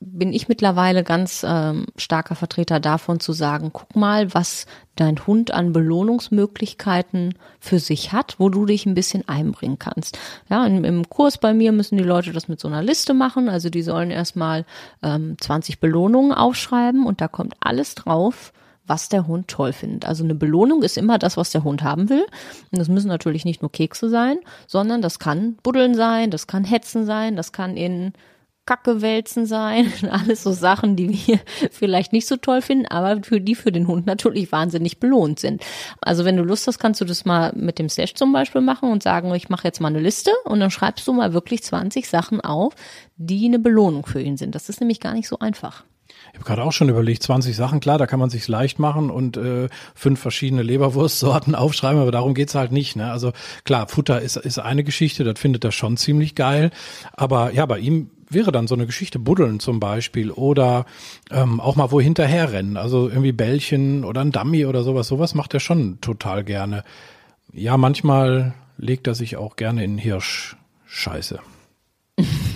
[0.00, 5.50] bin ich mittlerweile ganz ähm, starker Vertreter davon zu sagen, guck mal, was dein Hund
[5.50, 10.18] an Belohnungsmöglichkeiten für sich hat, wo du dich ein bisschen einbringen kannst.
[10.48, 13.48] Ja, im, im Kurs bei mir müssen die Leute das mit so einer Liste machen.
[13.48, 14.64] Also die sollen erstmal
[15.02, 18.52] ähm, 20 Belohnungen aufschreiben und da kommt alles drauf,
[18.86, 20.06] was der Hund toll findet.
[20.06, 22.26] Also eine Belohnung ist immer das, was der Hund haben will.
[22.70, 26.64] Und das müssen natürlich nicht nur Kekse sein, sondern das kann Buddeln sein, das kann
[26.64, 28.12] Hetzen sein, das kann in
[28.66, 33.40] Kacke wälzen sein, alles so Sachen, die wir vielleicht nicht so toll finden, aber für
[33.40, 35.64] die für den Hund natürlich wahnsinnig belohnt sind.
[36.00, 38.90] Also wenn du Lust hast, kannst du das mal mit dem Slash zum Beispiel machen
[38.90, 42.08] und sagen, ich mache jetzt mal eine Liste und dann schreibst du mal wirklich 20
[42.08, 42.74] Sachen auf,
[43.16, 44.54] die eine Belohnung für ihn sind.
[44.54, 45.84] Das ist nämlich gar nicht so einfach.
[46.32, 49.10] Ich habe gerade auch schon überlegt, 20 Sachen, klar, da kann man sich leicht machen
[49.10, 52.96] und äh, fünf verschiedene Leberwurstsorten aufschreiben, aber darum geht's halt nicht.
[52.96, 53.10] Ne?
[53.10, 53.32] Also
[53.64, 56.70] klar, Futter ist, ist eine Geschichte, das findet er schon ziemlich geil.
[57.12, 60.86] Aber ja, bei ihm wäre dann so eine Geschichte Buddeln zum Beispiel oder
[61.30, 65.54] ähm, auch mal wo hinterherrennen, also irgendwie Bällchen oder ein Dummy oder sowas, sowas macht
[65.54, 66.84] er schon total gerne.
[67.52, 70.56] Ja, manchmal legt er sich auch gerne in Hirsch.
[70.86, 71.40] Scheiße.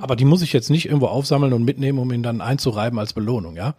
[0.00, 3.12] Aber die muss ich jetzt nicht irgendwo aufsammeln und mitnehmen, um ihn dann einzureiben als
[3.12, 3.74] Belohnung, ja?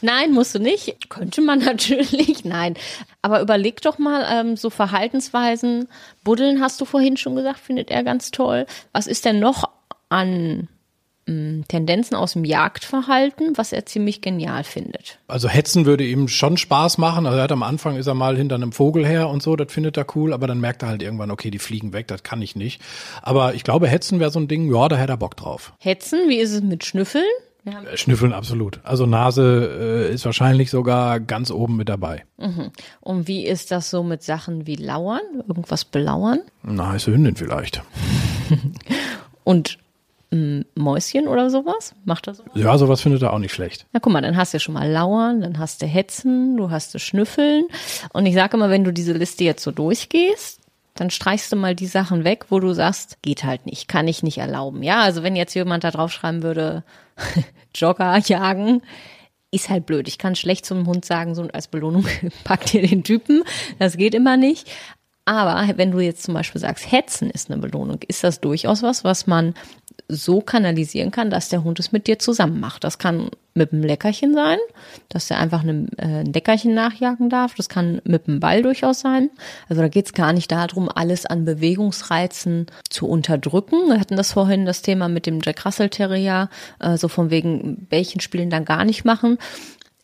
[0.00, 1.08] Nein, musst du nicht.
[1.10, 2.74] Könnte man natürlich, nein.
[3.22, 5.88] Aber überleg doch mal, ähm, so Verhaltensweisen.
[6.24, 8.66] Buddeln hast du vorhin schon gesagt, findet er ganz toll.
[8.92, 9.70] Was ist denn noch
[10.08, 10.68] an
[11.68, 15.18] Tendenzen aus dem Jagdverhalten, was er ziemlich genial findet.
[15.28, 17.26] Also Hetzen würde ihm schon Spaß machen.
[17.26, 19.72] Also er hat am Anfang ist er mal hinter einem Vogel her und so, das
[19.72, 22.40] findet er cool, aber dann merkt er halt irgendwann, okay, die fliegen weg, das kann
[22.40, 22.80] ich nicht.
[23.22, 25.72] Aber ich glaube, Hetzen wäre so ein Ding, ja, da hätte er Bock drauf.
[25.78, 27.24] Hetzen, wie ist es mit Schnüffeln?
[27.64, 28.80] Äh, Schnüffeln absolut.
[28.84, 32.24] Also Nase äh, ist wahrscheinlich sogar ganz oben mit dabei.
[32.38, 32.70] Mhm.
[33.00, 35.20] Und wie ist das so mit Sachen wie Lauern?
[35.46, 36.40] Irgendwas belauern?
[36.62, 37.82] Na, heiße Hündin vielleicht.
[39.44, 39.78] und
[40.30, 41.94] Mäuschen oder sowas?
[42.04, 42.52] Macht er sowas?
[42.54, 43.86] Ja, sowas findet er auch nicht schlecht.
[43.92, 46.94] Na guck mal, dann hast du schon mal Lauern, dann hast du Hetzen, du hast
[46.94, 47.66] du Schnüffeln.
[48.12, 50.60] Und ich sage immer, wenn du diese Liste jetzt so durchgehst,
[50.94, 54.22] dann streichst du mal die Sachen weg, wo du sagst, geht halt nicht, kann ich
[54.22, 54.82] nicht erlauben.
[54.82, 56.82] Ja, also wenn jetzt jemand da drauf schreiben würde,
[57.74, 58.82] Jogger jagen,
[59.50, 60.08] ist halt blöd.
[60.08, 62.04] Ich kann schlecht zum Hund sagen, so als Belohnung,
[62.44, 63.44] pack dir den Typen.
[63.78, 64.70] Das geht immer nicht.
[65.24, 69.04] Aber wenn du jetzt zum Beispiel sagst, Hetzen ist eine Belohnung, ist das durchaus was,
[69.04, 69.54] was man
[70.08, 72.82] so kanalisieren kann, dass der Hund es mit dir zusammen macht.
[72.82, 74.58] Das kann mit einem Leckerchen sein,
[75.10, 77.54] dass er einfach einem, äh, ein Leckerchen nachjagen darf.
[77.54, 79.28] Das kann mit einem Ball durchaus sein.
[79.68, 83.88] Also da geht es gar nicht darum, alles an Bewegungsreizen zu unterdrücken.
[83.88, 87.86] Wir hatten das vorhin, das Thema mit dem Jack Russell Terrier, äh, so von wegen
[87.90, 89.36] Bällchen spielen dann gar nicht machen.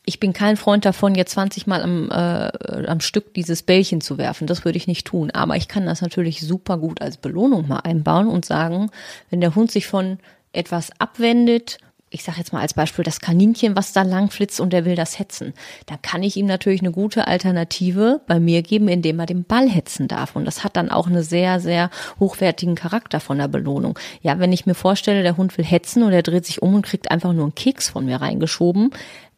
[0.06, 4.18] Ich bin kein Freund davon, jetzt 20 Mal am, äh, am Stück dieses Bällchen zu
[4.18, 4.46] werfen.
[4.46, 5.30] Das würde ich nicht tun.
[5.30, 8.90] Aber ich kann das natürlich super gut als Belohnung mal einbauen und sagen,
[9.30, 10.18] wenn der Hund sich von
[10.52, 11.78] etwas abwendet,
[12.14, 14.94] ich sage jetzt mal als Beispiel das Kaninchen, was da lang flitzt und der will
[14.94, 15.52] das hetzen,
[15.86, 19.68] dann kann ich ihm natürlich eine gute Alternative bei mir geben, indem er den Ball
[19.68, 20.36] hetzen darf.
[20.36, 21.90] Und das hat dann auch einen sehr, sehr
[22.20, 23.98] hochwertigen Charakter von der Belohnung.
[24.22, 26.86] Ja, wenn ich mir vorstelle, der Hund will hetzen und er dreht sich um und
[26.86, 28.90] kriegt einfach nur einen Keks von mir reingeschoben,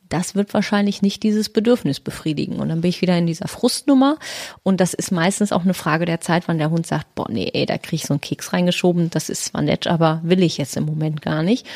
[0.08, 2.56] das wird wahrscheinlich nicht dieses Bedürfnis befriedigen.
[2.56, 4.18] Und dann bin ich wieder in dieser Frustnummer.
[4.62, 7.50] Und das ist meistens auch eine Frage der Zeit, wann der Hund sagt, boah, nee,
[7.52, 9.10] ey, da krieg ich so einen Keks reingeschoben.
[9.10, 11.66] Das ist zwar nett, aber will ich jetzt im Moment gar nicht.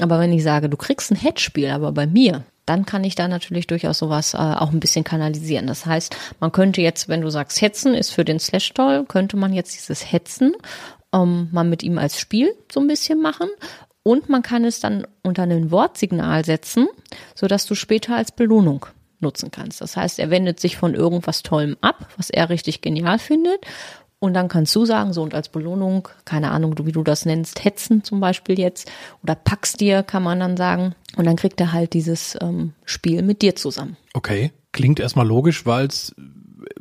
[0.00, 3.26] Aber wenn ich sage, du kriegst ein Headspiel, aber bei mir, dann kann ich da
[3.26, 5.66] natürlich durchaus sowas äh, auch ein bisschen kanalisieren.
[5.66, 9.36] Das heißt, man könnte jetzt, wenn du sagst, Hetzen ist für den Slash toll, könnte
[9.36, 10.54] man jetzt dieses Hetzen
[11.12, 13.48] ähm, mal mit ihm als Spiel so ein bisschen machen
[14.02, 16.88] und man kann es dann unter ein Wortsignal setzen,
[17.34, 18.86] so dass du später als Belohnung
[19.20, 19.80] nutzen kannst.
[19.80, 23.60] Das heißt, er wendet sich von irgendwas Tollem ab, was er richtig genial findet.
[24.18, 27.64] Und dann kannst du sagen, so und als Belohnung, keine Ahnung, wie du das nennst,
[27.64, 28.90] hetzen zum Beispiel jetzt
[29.22, 30.94] oder packst dir, kann man dann sagen.
[31.16, 33.96] Und dann kriegt er halt dieses ähm, Spiel mit dir zusammen.
[34.12, 36.14] Okay, klingt erstmal logisch, weil es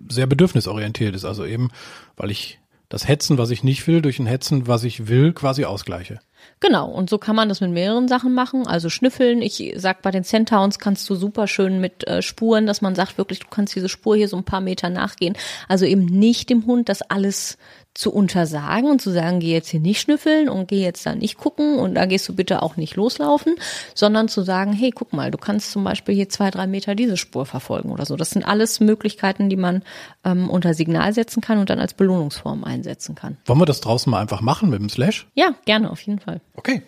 [0.10, 1.24] sehr bedürfnisorientiert ist.
[1.24, 1.70] Also eben,
[2.18, 5.64] weil ich das Hetzen, was ich nicht will, durch ein Hetzen, was ich will, quasi
[5.64, 6.20] ausgleiche.
[6.60, 8.68] Genau, und so kann man das mit mehreren Sachen machen.
[8.68, 9.42] Also schnüffeln.
[9.42, 13.18] Ich sag bei den Centowns kannst du super schön mit äh, Spuren, dass man sagt
[13.18, 15.38] wirklich, du kannst diese Spur hier so ein paar Meter nachgehen.
[15.68, 17.58] Also eben nicht dem Hund das alles
[17.93, 21.38] zu untersagen und zu sagen, geh jetzt hier nicht schnüffeln und geh jetzt da nicht
[21.38, 23.56] gucken und da gehst du bitte auch nicht loslaufen,
[23.93, 27.17] sondern zu sagen, hey, guck mal, du kannst zum Beispiel hier zwei, drei Meter diese
[27.17, 28.15] Spur verfolgen oder so.
[28.15, 29.84] Das sind alles Möglichkeiten, die man
[30.23, 33.38] ähm, unter Signal setzen kann und dann als Belohnungsform einsetzen kann.
[33.45, 35.28] Wollen wir das draußen mal einfach machen mit dem Slash?
[35.34, 36.41] Ja, gerne, auf jeden Fall.
[36.56, 36.84] Okay.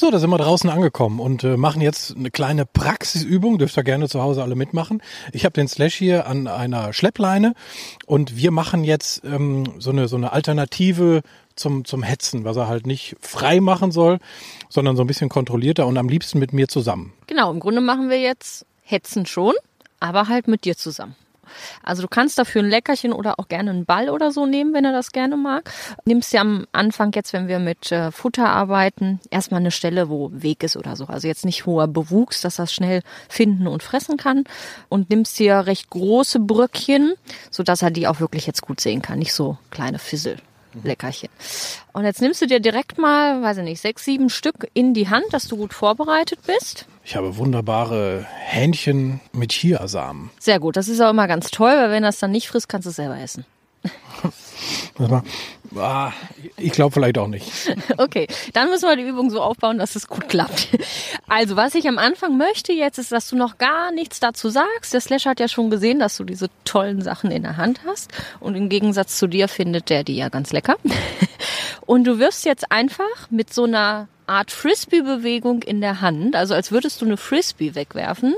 [0.00, 3.58] So, da sind wir draußen angekommen und äh, machen jetzt eine kleine Praxisübung.
[3.58, 5.02] Dürft ihr gerne zu Hause alle mitmachen.
[5.32, 7.52] Ich habe den Slash hier an einer Schleppleine
[8.06, 11.22] und wir machen jetzt ähm, so eine so eine Alternative
[11.56, 14.20] zum zum Hetzen, was er halt nicht frei machen soll,
[14.68, 17.12] sondern so ein bisschen kontrollierter und am liebsten mit mir zusammen.
[17.26, 19.54] Genau, im Grunde machen wir jetzt Hetzen schon,
[19.98, 21.16] aber halt mit dir zusammen.
[21.82, 24.84] Also du kannst dafür ein Leckerchen oder auch gerne einen Ball oder so nehmen, wenn
[24.84, 25.70] er das gerne mag.
[26.04, 30.30] Nimmst ja am Anfang jetzt, wenn wir mit äh, Futter arbeiten, erstmal eine Stelle, wo
[30.32, 31.06] Weg ist oder so.
[31.06, 34.44] Also jetzt nicht hoher Bewuchs, dass das schnell finden und fressen kann.
[34.88, 37.14] Und nimmst dir recht große Bröckchen,
[37.50, 39.18] sodass er die auch wirklich jetzt gut sehen kann.
[39.18, 40.36] Nicht so kleine Fissel.
[40.84, 41.28] Leckerchen.
[41.92, 45.08] Und jetzt nimmst du dir direkt mal, weiß ich nicht, sechs, sieben Stück in die
[45.08, 46.86] Hand, dass du gut vorbereitet bist.
[47.04, 50.30] Ich habe wunderbare Hähnchen mit Chiasamen.
[50.38, 52.86] Sehr gut, das ist auch immer ganz toll, weil wenn das dann nicht frisst, kannst
[52.86, 53.44] du es selber essen.
[55.76, 56.12] Ah,
[56.56, 57.46] ich glaube vielleicht auch nicht.
[57.98, 60.68] Okay, dann müssen wir die Übung so aufbauen, dass es gut klappt.
[61.28, 64.94] Also, was ich am Anfang möchte jetzt, ist, dass du noch gar nichts dazu sagst.
[64.94, 68.12] Der Slash hat ja schon gesehen, dass du diese tollen Sachen in der Hand hast.
[68.40, 70.76] Und im Gegensatz zu dir findet der die ja ganz lecker.
[71.86, 76.70] Und du wirst jetzt einfach mit so einer Art Frisbee-Bewegung in der Hand, also als
[76.70, 78.34] würdest du eine Frisbee wegwerfen,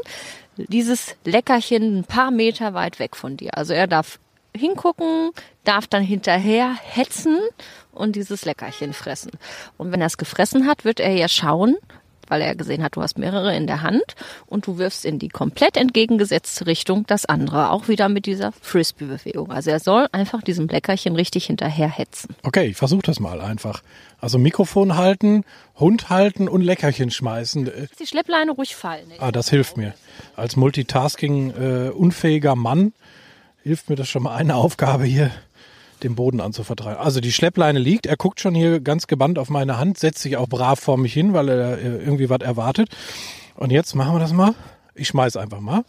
[0.57, 3.57] dieses Leckerchen ein paar Meter weit weg von dir.
[3.57, 4.19] Also er darf
[4.57, 5.31] hingucken,
[5.65, 7.39] darf dann hinterher hetzen
[7.93, 9.33] und dieses Leckerchen fressen.
[9.77, 11.77] Und wenn er es gefressen hat, wird er ja schauen,
[12.31, 14.15] weil er gesehen hat, du hast mehrere in der Hand
[14.47, 19.51] und du wirfst in die komplett entgegengesetzte Richtung das andere, auch wieder mit dieser Frisbee-Bewegung.
[19.51, 22.37] Also er soll einfach diesem Leckerchen richtig hinterher hetzen.
[22.45, 23.83] Okay, ich versuche das mal einfach.
[24.21, 25.45] Also Mikrofon halten,
[25.79, 27.71] Hund halten und Leckerchen schmeißen.
[27.99, 29.11] Die Schleppleine ruhig fallen.
[29.19, 29.95] Ah, das hilft mir.
[30.37, 32.93] Als Multitasking äh, unfähiger Mann
[33.63, 35.31] hilft mir das schon mal eine Aufgabe hier,
[36.03, 36.99] den Boden anzuvertreiben.
[36.99, 40.37] Also die Schleppleine liegt, er guckt schon hier ganz gebannt auf meine Hand, setzt sich
[40.37, 42.89] auch brav vor mich hin, weil er äh, irgendwie was erwartet.
[43.55, 44.55] Und jetzt machen wir das mal.
[44.95, 45.85] Ich schmeiß einfach mal.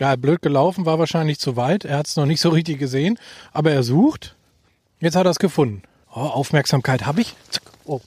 [0.00, 1.84] Ja, blöd gelaufen, war wahrscheinlich zu weit.
[1.84, 3.18] Er hat es noch nicht so richtig gesehen,
[3.52, 4.36] aber er sucht.
[5.00, 5.82] Jetzt hat er es gefunden.
[6.14, 7.34] Oh, Aufmerksamkeit habe ich.
[7.84, 8.00] Oh.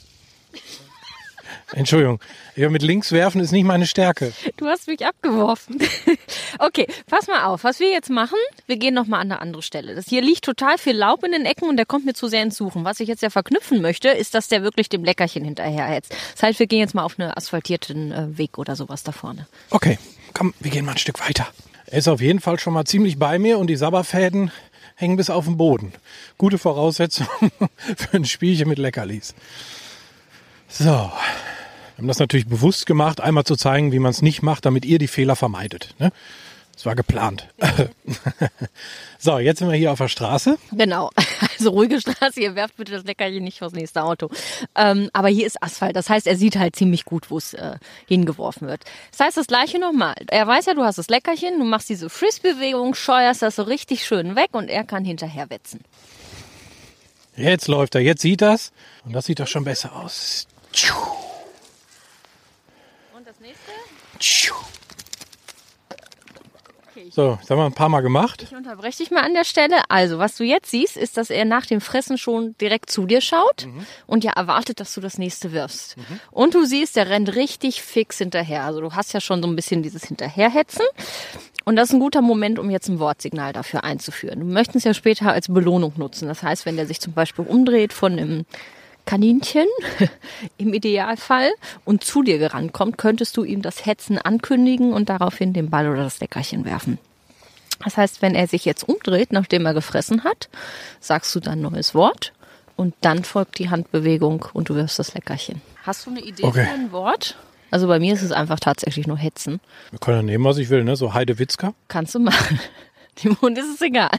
[1.73, 2.19] Entschuldigung.
[2.55, 4.33] Ja, mit links werfen ist nicht meine Stärke.
[4.57, 5.79] Du hast mich abgeworfen.
[6.59, 7.63] okay, pass mal auf.
[7.63, 9.95] Was wir jetzt machen, wir gehen nochmal an eine andere Stelle.
[9.95, 12.43] Das hier liegt total viel Laub in den Ecken und der kommt mir zu sehr
[12.43, 12.83] ins Suchen.
[12.83, 16.13] Was ich jetzt ja verknüpfen möchte, ist, dass der wirklich dem Leckerchen hinterherhetzt.
[16.33, 19.47] Das heißt, wir gehen jetzt mal auf einen asphaltierten äh, Weg oder sowas da vorne.
[19.69, 19.97] Okay,
[20.33, 21.47] komm, wir gehen mal ein Stück weiter.
[21.85, 24.51] Er ist auf jeden Fall schon mal ziemlich bei mir und die Sabberfäden
[24.95, 25.93] hängen bis auf den Boden.
[26.37, 27.27] Gute Voraussetzung
[27.97, 29.35] für ein Spielchen mit Leckerlis.
[30.69, 31.11] So,
[32.01, 34.97] haben das natürlich bewusst gemacht, einmal zu zeigen, wie man es nicht macht, damit ihr
[34.97, 35.93] die Fehler vermeidet.
[35.99, 36.11] Ne?
[36.75, 37.47] Es war geplant.
[39.19, 40.57] so, jetzt sind wir hier auf der Straße.
[40.71, 41.11] Genau.
[41.59, 44.31] Also ruhige Straße, ihr werft bitte das Leckerchen nicht vors nächste Auto.
[44.73, 45.95] Ähm, aber hier ist Asphalt.
[45.95, 47.75] Das heißt, er sieht halt ziemlich gut, wo es äh,
[48.07, 48.83] hingeworfen wird.
[49.11, 50.15] Das heißt das gleiche nochmal.
[50.25, 54.07] Er weiß ja, du hast das Leckerchen, du machst diese Frisbee-Bewegung, scheuerst das so richtig
[54.07, 55.81] schön weg und er kann hinterher wetzen.
[57.35, 58.71] Jetzt läuft er, jetzt sieht das.
[59.05, 60.47] Und das sieht doch schon besser aus.
[60.71, 61.30] Das nächste?
[67.13, 68.41] So, das haben wir ein paar Mal gemacht.
[68.43, 69.81] Ich unterbreche dich mal an der Stelle.
[69.89, 73.19] Also, was du jetzt siehst, ist, dass er nach dem Fressen schon direkt zu dir
[73.19, 73.85] schaut mhm.
[74.07, 75.97] und ja erwartet, dass du das nächste wirfst.
[75.97, 76.19] Mhm.
[76.31, 78.63] Und du siehst, der rennt richtig fix hinterher.
[78.63, 80.85] Also, du hast ja schon so ein bisschen dieses Hinterherhetzen.
[81.65, 84.39] Und das ist ein guter Moment, um jetzt ein Wortsignal dafür einzuführen.
[84.39, 86.27] Du möchtest es ja später als Belohnung nutzen.
[86.27, 88.45] Das heißt, wenn der sich zum Beispiel umdreht von einem
[89.05, 89.67] Kaninchen
[90.57, 91.51] im Idealfall
[91.85, 95.89] und zu dir gerannt kommt, könntest du ihm das Hetzen ankündigen und daraufhin den Ball
[95.89, 96.97] oder das Leckerchen werfen.
[97.83, 100.49] Das heißt, wenn er sich jetzt umdreht, nachdem er gefressen hat,
[100.99, 102.33] sagst du dann ein neues Wort
[102.75, 105.61] und dann folgt die Handbewegung und du wirfst das Leckerchen.
[105.83, 106.65] Hast du eine Idee okay.
[106.65, 107.37] für ein Wort?
[107.71, 109.61] Also bei mir ist es einfach tatsächlich nur Hetzen.
[109.91, 110.95] Wir können ja nehmen, was ich will, ne?
[110.95, 111.73] So Heidewitzka.
[111.87, 112.59] Kannst du machen.
[113.23, 114.09] Dem Hund ist es egal.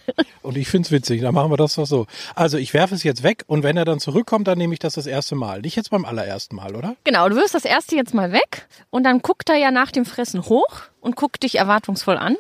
[0.42, 2.06] Und ich find's witzig, dann machen wir das doch so.
[2.34, 4.94] Also ich werfe es jetzt weg und wenn er dann zurückkommt, dann nehme ich das
[4.94, 5.62] das erste Mal.
[5.62, 6.96] Nicht jetzt beim allerersten Mal, oder?
[7.04, 10.04] Genau, du wirfst das erste jetzt mal weg und dann guckt er ja nach dem
[10.04, 12.36] Fressen hoch und guckt dich erwartungsvoll an,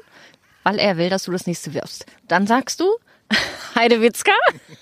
[0.62, 2.06] weil er will, dass du das nächste wirfst.
[2.28, 2.86] Dann sagst du
[3.74, 4.32] Heidewitzka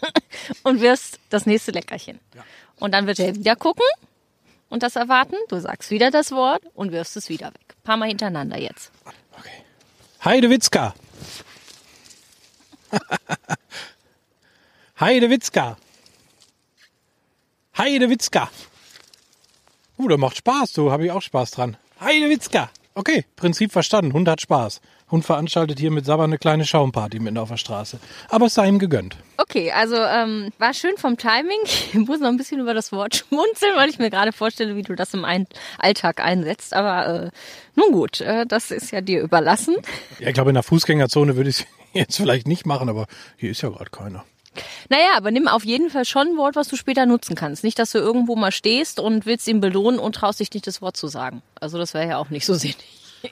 [0.65, 2.19] und wirst das nächste Leckerchen.
[2.35, 2.43] Ja.
[2.81, 3.87] Und dann wird er wieder gucken
[4.71, 5.37] und das erwarten.
[5.49, 7.61] Du sagst wieder das Wort und wirfst es wieder weg.
[7.69, 8.91] Ein paar Mal hintereinander jetzt.
[9.39, 9.51] Okay.
[10.25, 10.95] Heidewitzka.
[15.01, 15.77] Heidewitzka.
[17.77, 18.51] Heidewitzka.
[19.99, 21.77] Uh, der macht Spaß, so habe ich auch Spaß dran.
[22.01, 22.71] Heidewitzka.
[22.95, 24.13] Okay, Prinzip verstanden.
[24.13, 24.81] Hund hat Spaß.
[25.11, 27.99] Hund veranstaltet hier mit Sabber eine kleine Schaumparty mitten auf der Straße.
[28.29, 29.17] Aber es sei ihm gegönnt.
[29.37, 31.61] Okay, also ähm, war schön vom Timing.
[31.65, 34.83] Ich muss noch ein bisschen über das Wort schmunzeln, weil ich mir gerade vorstelle, wie
[34.83, 35.47] du das im ein
[35.79, 36.75] Alltag einsetzt.
[36.75, 37.31] Aber äh,
[37.77, 39.77] nun gut, äh, das ist ja dir überlassen.
[40.19, 43.51] Ja, ich glaube, in der Fußgängerzone würde ich es jetzt vielleicht nicht machen, aber hier
[43.51, 44.25] ist ja gerade keiner.
[44.89, 47.65] Naja, aber nimm auf jeden Fall schon ein Wort, was du später nutzen kannst.
[47.65, 50.83] Nicht, dass du irgendwo mal stehst und willst ihn belohnen und traust dich nicht, das
[50.83, 51.43] Wort zu sagen.
[51.61, 52.77] Also das wäre ja auch nicht so sinnig.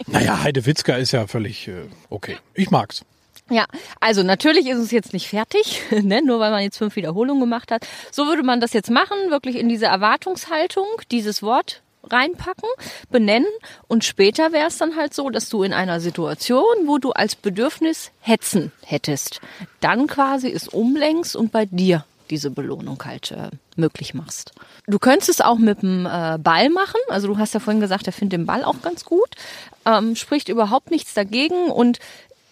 [0.06, 2.36] Naja, Heidewitzka ist ja völlig äh, okay.
[2.54, 3.04] Ich mag's.
[3.50, 3.64] Ja,
[3.98, 7.70] also natürlich ist es jetzt nicht fertig, ne, nur weil man jetzt fünf Wiederholungen gemacht
[7.70, 7.86] hat.
[8.10, 12.68] So würde man das jetzt machen, wirklich in diese Erwartungshaltung, dieses Wort reinpacken,
[13.10, 13.48] benennen
[13.86, 17.34] und später wäre es dann halt so, dass du in einer Situation, wo du als
[17.36, 19.40] Bedürfnis hetzen hättest,
[19.80, 24.52] dann quasi es umlenkst und bei dir diese Belohnung halt äh, möglich machst.
[24.86, 27.00] Du könntest es auch mit dem äh, Ball machen.
[27.08, 29.30] Also du hast ja vorhin gesagt, er findet den Ball auch ganz gut.
[29.86, 31.98] Ähm, spricht überhaupt nichts dagegen und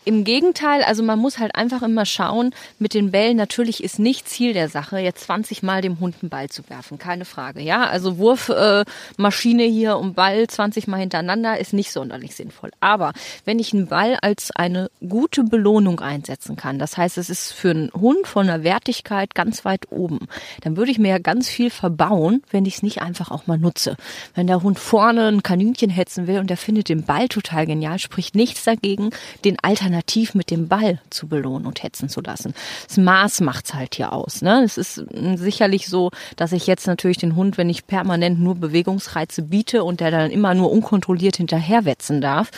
[0.07, 4.29] im Gegenteil, also man muss halt einfach immer schauen, mit den Bällen natürlich ist nicht
[4.29, 7.61] Ziel der Sache, jetzt 20 Mal dem Hund einen Ball zu werfen, keine Frage.
[7.61, 12.71] Ja, also Wurfmaschine äh, hier und Ball 20 Mal hintereinander ist nicht sonderlich sinnvoll.
[12.79, 13.15] Aber
[13.45, 17.71] wenn ich einen Ball als eine gute Belohnung einsetzen kann, das heißt, es ist für
[17.71, 20.29] einen Hund von der Wertigkeit ganz weit oben,
[20.61, 23.59] dann würde ich mir ja ganz viel verbauen, wenn ich es nicht einfach auch mal
[23.59, 23.97] nutze.
[24.37, 27.99] Wenn der Hund vorne ein Kaninchen hetzen will und der findet den Ball total genial,
[27.99, 29.11] spricht nichts dagegen,
[29.45, 32.55] den Alternativen alternativ mit dem Ball zu belohnen und hetzen zu lassen.
[32.87, 34.43] Das Maß macht's halt hier aus.
[34.43, 34.63] Ne?
[34.63, 35.03] Es ist
[35.37, 40.01] sicherlich so, dass ich jetzt natürlich den Hund, wenn ich permanent nur Bewegungsreize biete und
[40.01, 42.51] der dann immer nur unkontrolliert hinterherwetzen darf,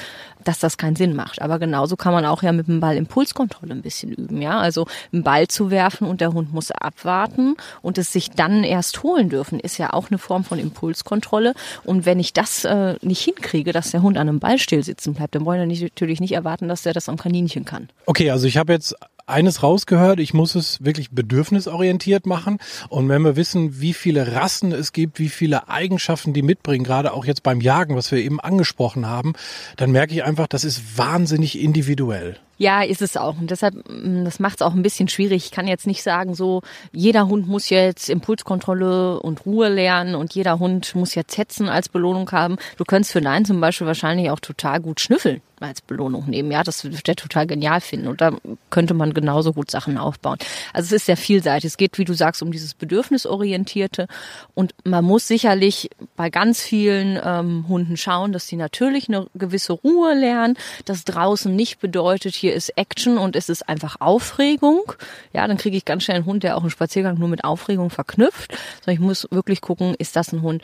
[0.44, 1.42] dass das keinen Sinn macht.
[1.42, 4.58] Aber genauso kann man auch ja mit dem Ball Impulskontrolle ein bisschen üben, ja.
[4.58, 9.02] Also einen Ball zu werfen und der Hund muss abwarten und es sich dann erst
[9.02, 11.54] holen dürfen, ist ja auch eine Form von Impulskontrolle.
[11.84, 15.14] Und wenn ich das äh, nicht hinkriege, dass der Hund an einem Ball still sitzen
[15.14, 17.88] bleibt, dann wollen wir natürlich nicht erwarten, dass der das am Kaninchen kann.
[18.06, 22.56] Okay, also ich habe jetzt eines rausgehört, ich muss es wirklich bedürfnisorientiert machen.
[22.88, 27.12] Und wenn wir wissen, wie viele Rassen es gibt, wie viele Eigenschaften die mitbringen, gerade
[27.12, 29.34] auch jetzt beim Jagen, was wir eben angesprochen haben,
[29.76, 32.38] dann merke ich einfach, das ist wahnsinnig individuell.
[32.56, 33.38] Ja, ist es auch.
[33.38, 35.44] Und deshalb, mm, das macht es auch ein bisschen schwierig.
[35.44, 36.62] Ich kann jetzt nicht sagen, so,
[36.92, 41.90] jeder Hund muss jetzt Impulskontrolle und Ruhe lernen und jeder Hund muss jetzt Hetzen als
[41.90, 42.56] Belohnung haben.
[42.78, 46.50] Du könntest für Nein zum Beispiel wahrscheinlich auch total gut schnüffeln als Belohnung nehmen.
[46.50, 48.08] Ja, das wird der total genial finden.
[48.08, 48.32] Und da
[48.70, 50.38] könnte man genauso gut Sachen aufbauen.
[50.72, 51.66] Also es ist sehr vielseitig.
[51.66, 54.06] Es geht, wie du sagst, um dieses Bedürfnisorientierte.
[54.54, 59.72] Und man muss sicherlich bei ganz vielen ähm, Hunden schauen, dass sie natürlich eine gewisse
[59.72, 64.92] Ruhe lernen, dass draußen nicht bedeutet, hier ist Action und es ist einfach Aufregung.
[65.32, 67.90] Ja, dann kriege ich ganz schnell einen Hund, der auch einen Spaziergang nur mit Aufregung
[67.90, 68.56] verknüpft.
[68.80, 70.62] Sondern ich muss wirklich gucken, ist das ein Hund,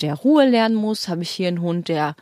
[0.00, 1.08] der Ruhe lernen muss?
[1.08, 2.14] Habe ich hier einen Hund, der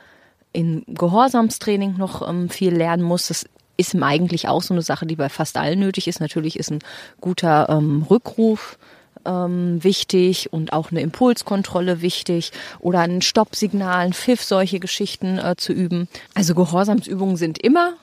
[0.54, 3.28] in Gehorsamstraining noch ähm, viel lernen muss.
[3.28, 3.44] Das
[3.76, 6.20] ist eigentlich auch so eine Sache, die bei fast allen nötig ist.
[6.20, 6.78] Natürlich ist ein
[7.20, 8.78] guter ähm, Rückruf
[9.26, 15.56] ähm, wichtig und auch eine Impulskontrolle wichtig oder ein Stoppsignal, ein Pfiff, solche Geschichten äh,
[15.56, 16.08] zu üben.
[16.34, 17.94] Also Gehorsamsübungen sind immer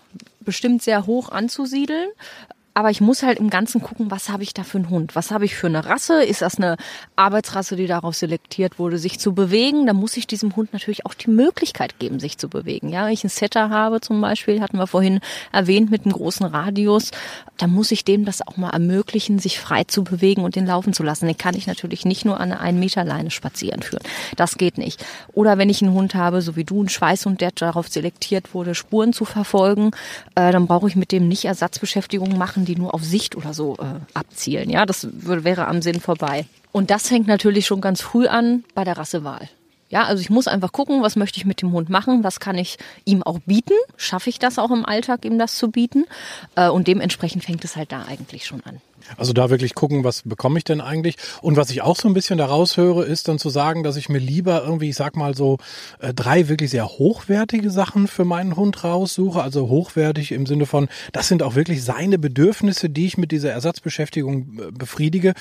[0.42, 2.10] bestimmt sehr hoch anzusiedeln.
[2.74, 5.16] Aber ich muss halt im Ganzen gucken, was habe ich da für einen Hund?
[5.16, 6.24] Was habe ich für eine Rasse?
[6.24, 6.78] Ist das eine
[7.18, 9.86] Arbeitsrasse, die darauf selektiert wurde, sich zu bewegen?
[9.86, 12.90] Da muss ich diesem Hund natürlich auch die Möglichkeit geben, sich zu bewegen.
[12.90, 15.20] Ja, wenn ich einen Setter habe zum Beispiel, hatten wir vorhin
[15.52, 17.12] erwähnt mit einem großen Radius,
[17.58, 20.94] da muss ich dem das auch mal ermöglichen, sich frei zu bewegen und den laufen
[20.94, 21.28] zu lassen.
[21.28, 24.04] Den kann ich natürlich nicht nur an einer 1 Meter Leine spazieren führen.
[24.38, 25.06] Das geht nicht.
[25.34, 28.76] Oder wenn ich einen Hund habe, so wie du, einen Schweißhund, der darauf selektiert wurde,
[28.76, 29.92] Spuren zu verfolgen,
[30.36, 33.54] äh, dann brauche ich mit dem nicht Ersatzbeschäftigung machen Sachen, die nur auf Sicht oder
[33.54, 34.70] so äh, abzielen.
[34.70, 36.46] Ja, das wäre am Sinn vorbei.
[36.72, 39.50] Und das hängt natürlich schon ganz früh an bei der Rassewahl.
[39.90, 42.58] Ja, also ich muss einfach gucken, was möchte ich mit dem Hund machen, was kann
[42.58, 46.06] ich ihm auch bieten, schaffe ich das auch im Alltag, ihm das zu bieten
[46.56, 48.80] äh, und dementsprechend fängt es halt da eigentlich schon an.
[49.18, 51.16] Also da wirklich gucken, was bekomme ich denn eigentlich?
[51.42, 54.10] Und was ich auch so ein bisschen daraus höre, ist dann zu sagen, dass ich
[54.10, 55.58] mir lieber irgendwie, ich sag mal so,
[56.00, 59.42] äh, drei wirklich sehr hochwertige Sachen für meinen Hund raussuche.
[59.42, 63.52] Also hochwertig im Sinne von, das sind auch wirklich seine Bedürfnisse, die ich mit dieser
[63.52, 65.34] Ersatzbeschäftigung äh, befriedige.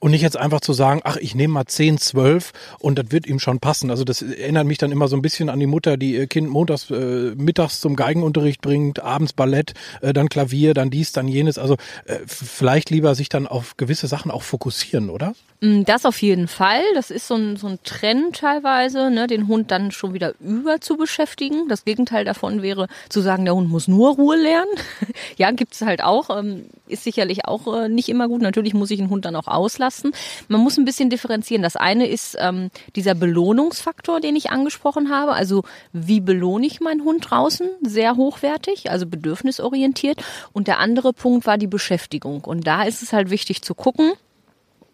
[0.00, 3.26] Und nicht jetzt einfach zu sagen, ach, ich nehme mal zehn, zwölf und das wird
[3.26, 3.90] ihm schon passen.
[3.90, 6.48] Also das erinnert mich dann immer so ein bisschen an die Mutter, die ihr Kind
[6.48, 11.58] montags, äh, mittags zum Geigenunterricht bringt, abends Ballett, äh, dann Klavier, dann dies, dann jenes.
[11.58, 15.34] Also äh, vielleicht lieber lieber sich dann auf gewisse Sachen auch fokussieren, oder?
[15.60, 16.82] Mm, das auf jeden Fall.
[16.94, 20.80] Das ist so ein, so ein Trend teilweise, ne, den Hund dann schon wieder über
[20.80, 21.68] zu beschäftigen.
[21.68, 24.70] Das Gegenteil davon wäre zu sagen, der Hund muss nur Ruhe lernen.
[25.36, 26.36] ja, gibt es halt auch.
[26.36, 28.42] Ähm, ist sicherlich auch äh, nicht immer gut.
[28.42, 30.12] Natürlich muss ich einen Hund dann auch auslassen.
[30.46, 31.62] Man muss ein bisschen differenzieren.
[31.62, 35.32] Das eine ist ähm, dieser Belohnungsfaktor, den ich angesprochen habe.
[35.32, 37.68] Also wie belohne ich meinen Hund draußen?
[37.82, 40.22] Sehr hochwertig, also bedürfnisorientiert.
[40.52, 42.44] Und der andere Punkt war die Beschäftigung.
[42.44, 44.12] Und da ist ist es halt wichtig zu gucken.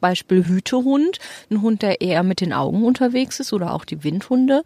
[0.01, 1.19] Beispiel Hütehund,
[1.51, 4.63] ein Hund, der eher mit den Augen unterwegs ist oder auch die Windhunde.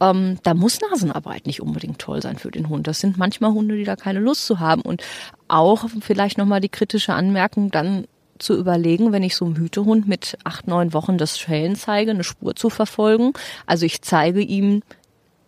[0.00, 2.86] Ähm, da muss Nasenarbeit nicht unbedingt toll sein für den Hund.
[2.86, 4.82] Das sind manchmal Hunde, die da keine Lust zu haben.
[4.82, 5.02] Und
[5.48, 8.06] auch vielleicht nochmal die kritische Anmerkung, dann
[8.38, 12.24] zu überlegen, wenn ich so einem Hütehund mit acht, neun Wochen das Schellen zeige, eine
[12.24, 13.32] Spur zu verfolgen.
[13.66, 14.82] Also ich zeige ihm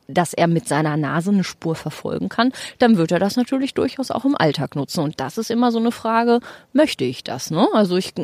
[0.08, 4.10] dass er mit seiner Nase eine Spur verfolgen kann, dann wird er das natürlich durchaus
[4.10, 5.00] auch im Alltag nutzen.
[5.00, 6.40] Und das ist immer so eine Frage,
[6.72, 7.50] möchte ich das?
[7.50, 7.66] Ne?
[7.72, 8.14] Also ich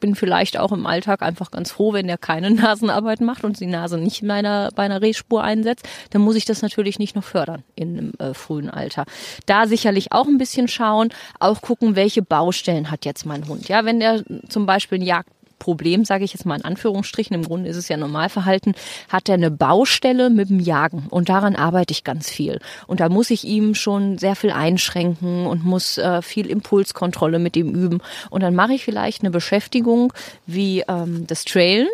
[0.00, 3.66] bin vielleicht auch im Alltag einfach ganz froh, wenn er keine Nasenarbeit macht und die
[3.66, 7.24] Nase nicht in einer, bei einer Rehspur einsetzt, dann muss ich das natürlich nicht noch
[7.24, 9.04] fördern in einem äh, frühen Alter.
[9.46, 13.68] Da sicherlich auch ein bisschen schauen, auch gucken, welche Baustellen hat jetzt mein Hund.
[13.68, 17.42] Ja, wenn der zum Beispiel einen Jagd Problem, sage ich jetzt mal in Anführungsstrichen, im
[17.42, 18.74] Grunde ist es ja Normalverhalten,
[19.08, 22.60] hat er eine Baustelle mit dem Jagen und daran arbeite ich ganz viel.
[22.86, 27.56] Und da muss ich ihm schon sehr viel einschränken und muss äh, viel Impulskontrolle mit
[27.56, 28.00] ihm üben.
[28.30, 30.12] Und dann mache ich vielleicht eine Beschäftigung
[30.46, 31.88] wie ähm, das Trailen.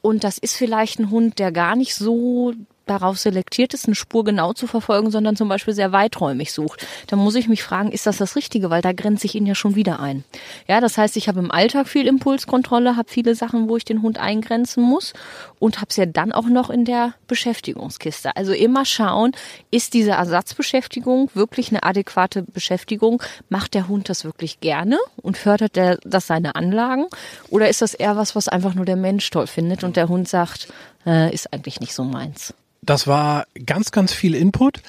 [0.00, 2.52] Und das ist vielleicht ein Hund, der gar nicht so
[2.86, 6.86] darauf selektiert ist, eine Spur genau zu verfolgen, sondern zum Beispiel sehr weiträumig sucht.
[7.06, 8.70] Da muss ich mich fragen, ist das das Richtige?
[8.70, 10.24] Weil da grenze ich ihn ja schon wieder ein.
[10.68, 14.02] Ja, das heißt, ich habe im Alltag viel Impulskontrolle, habe viele Sachen, wo ich den
[14.02, 15.12] Hund eingrenzen muss
[15.58, 18.36] und habe es ja dann auch noch in der Beschäftigungskiste.
[18.36, 19.32] Also immer schauen,
[19.70, 23.22] ist diese Ersatzbeschäftigung wirklich eine adäquate Beschäftigung?
[23.48, 27.06] Macht der Hund das wirklich gerne und fördert der, das seine Anlagen?
[27.48, 30.28] Oder ist das eher was, was einfach nur der Mensch toll findet und der Hund
[30.28, 30.68] sagt,
[31.06, 32.54] äh, ist eigentlich nicht so meins?
[32.82, 34.82] Das war ganz, ganz viel Input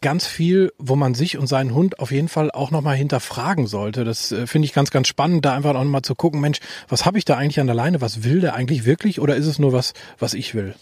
[0.00, 4.04] ganz viel, wo man sich und seinen Hund auf jeden Fall auch nochmal hinterfragen sollte.
[4.04, 7.04] Das äh, finde ich ganz, ganz spannend, da einfach auch nochmal zu gucken, Mensch, was
[7.04, 8.00] habe ich da eigentlich an der Leine?
[8.00, 10.74] Was will der eigentlich wirklich oder ist es nur was, was ich will?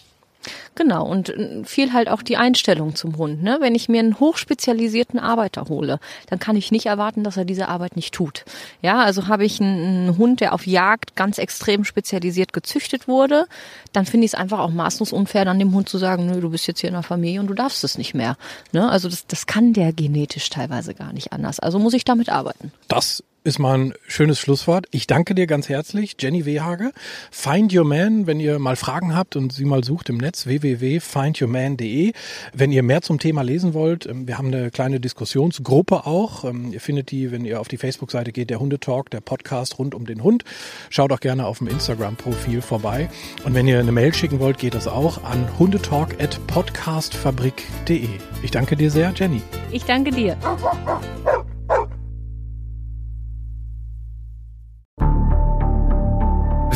[0.74, 3.42] Genau, und äh, viel halt auch die Einstellung zum Hund.
[3.42, 3.58] Ne?
[3.60, 7.68] Wenn ich mir einen hochspezialisierten Arbeiter hole, dann kann ich nicht erwarten, dass er diese
[7.68, 8.44] Arbeit nicht tut.
[8.82, 13.46] Ja, also habe ich einen, Hund, der auf Jagd ganz extrem spezialisiert gezüchtet wurde,
[13.92, 16.50] dann finde ich es einfach auch maßlos unfair, dann dem Hund zu sagen, nö, du
[16.50, 18.36] bist jetzt hier in der Familie und du darfst es nicht mehr.
[18.72, 18.88] Ne?
[18.88, 21.60] Also das, das kann der genetisch teilweise gar nicht anders.
[21.60, 22.72] Also muss ich damit arbeiten.
[22.88, 24.88] Das ist mal ein schönes Schlusswort.
[24.90, 26.90] Ich danke dir ganz herzlich, Jenny Wehage.
[27.30, 32.12] Find Your Man, wenn ihr mal Fragen habt und sie mal sucht im Netz, www.findyourman.de.
[32.52, 36.42] Wenn ihr mehr zum Thema lesen wollt, ähm, wir haben eine kleine Diskussionsgruppe auch.
[36.44, 39.94] Ähm, ihr findet die, wenn ihr auf die Facebook-Seite geht, der Hundetalk, der Podcast rund
[39.94, 40.42] um den Hund.
[40.90, 43.08] Schaut auch gerne auf dem Instagram-Profil vorbei.
[43.44, 48.08] Und wenn ihr eine Mail schicken wollt, geht das auch an hundetalk.podcastfabrik.de.
[48.42, 49.40] Ich danke dir sehr, Jenny.
[49.70, 50.36] Ich danke dir.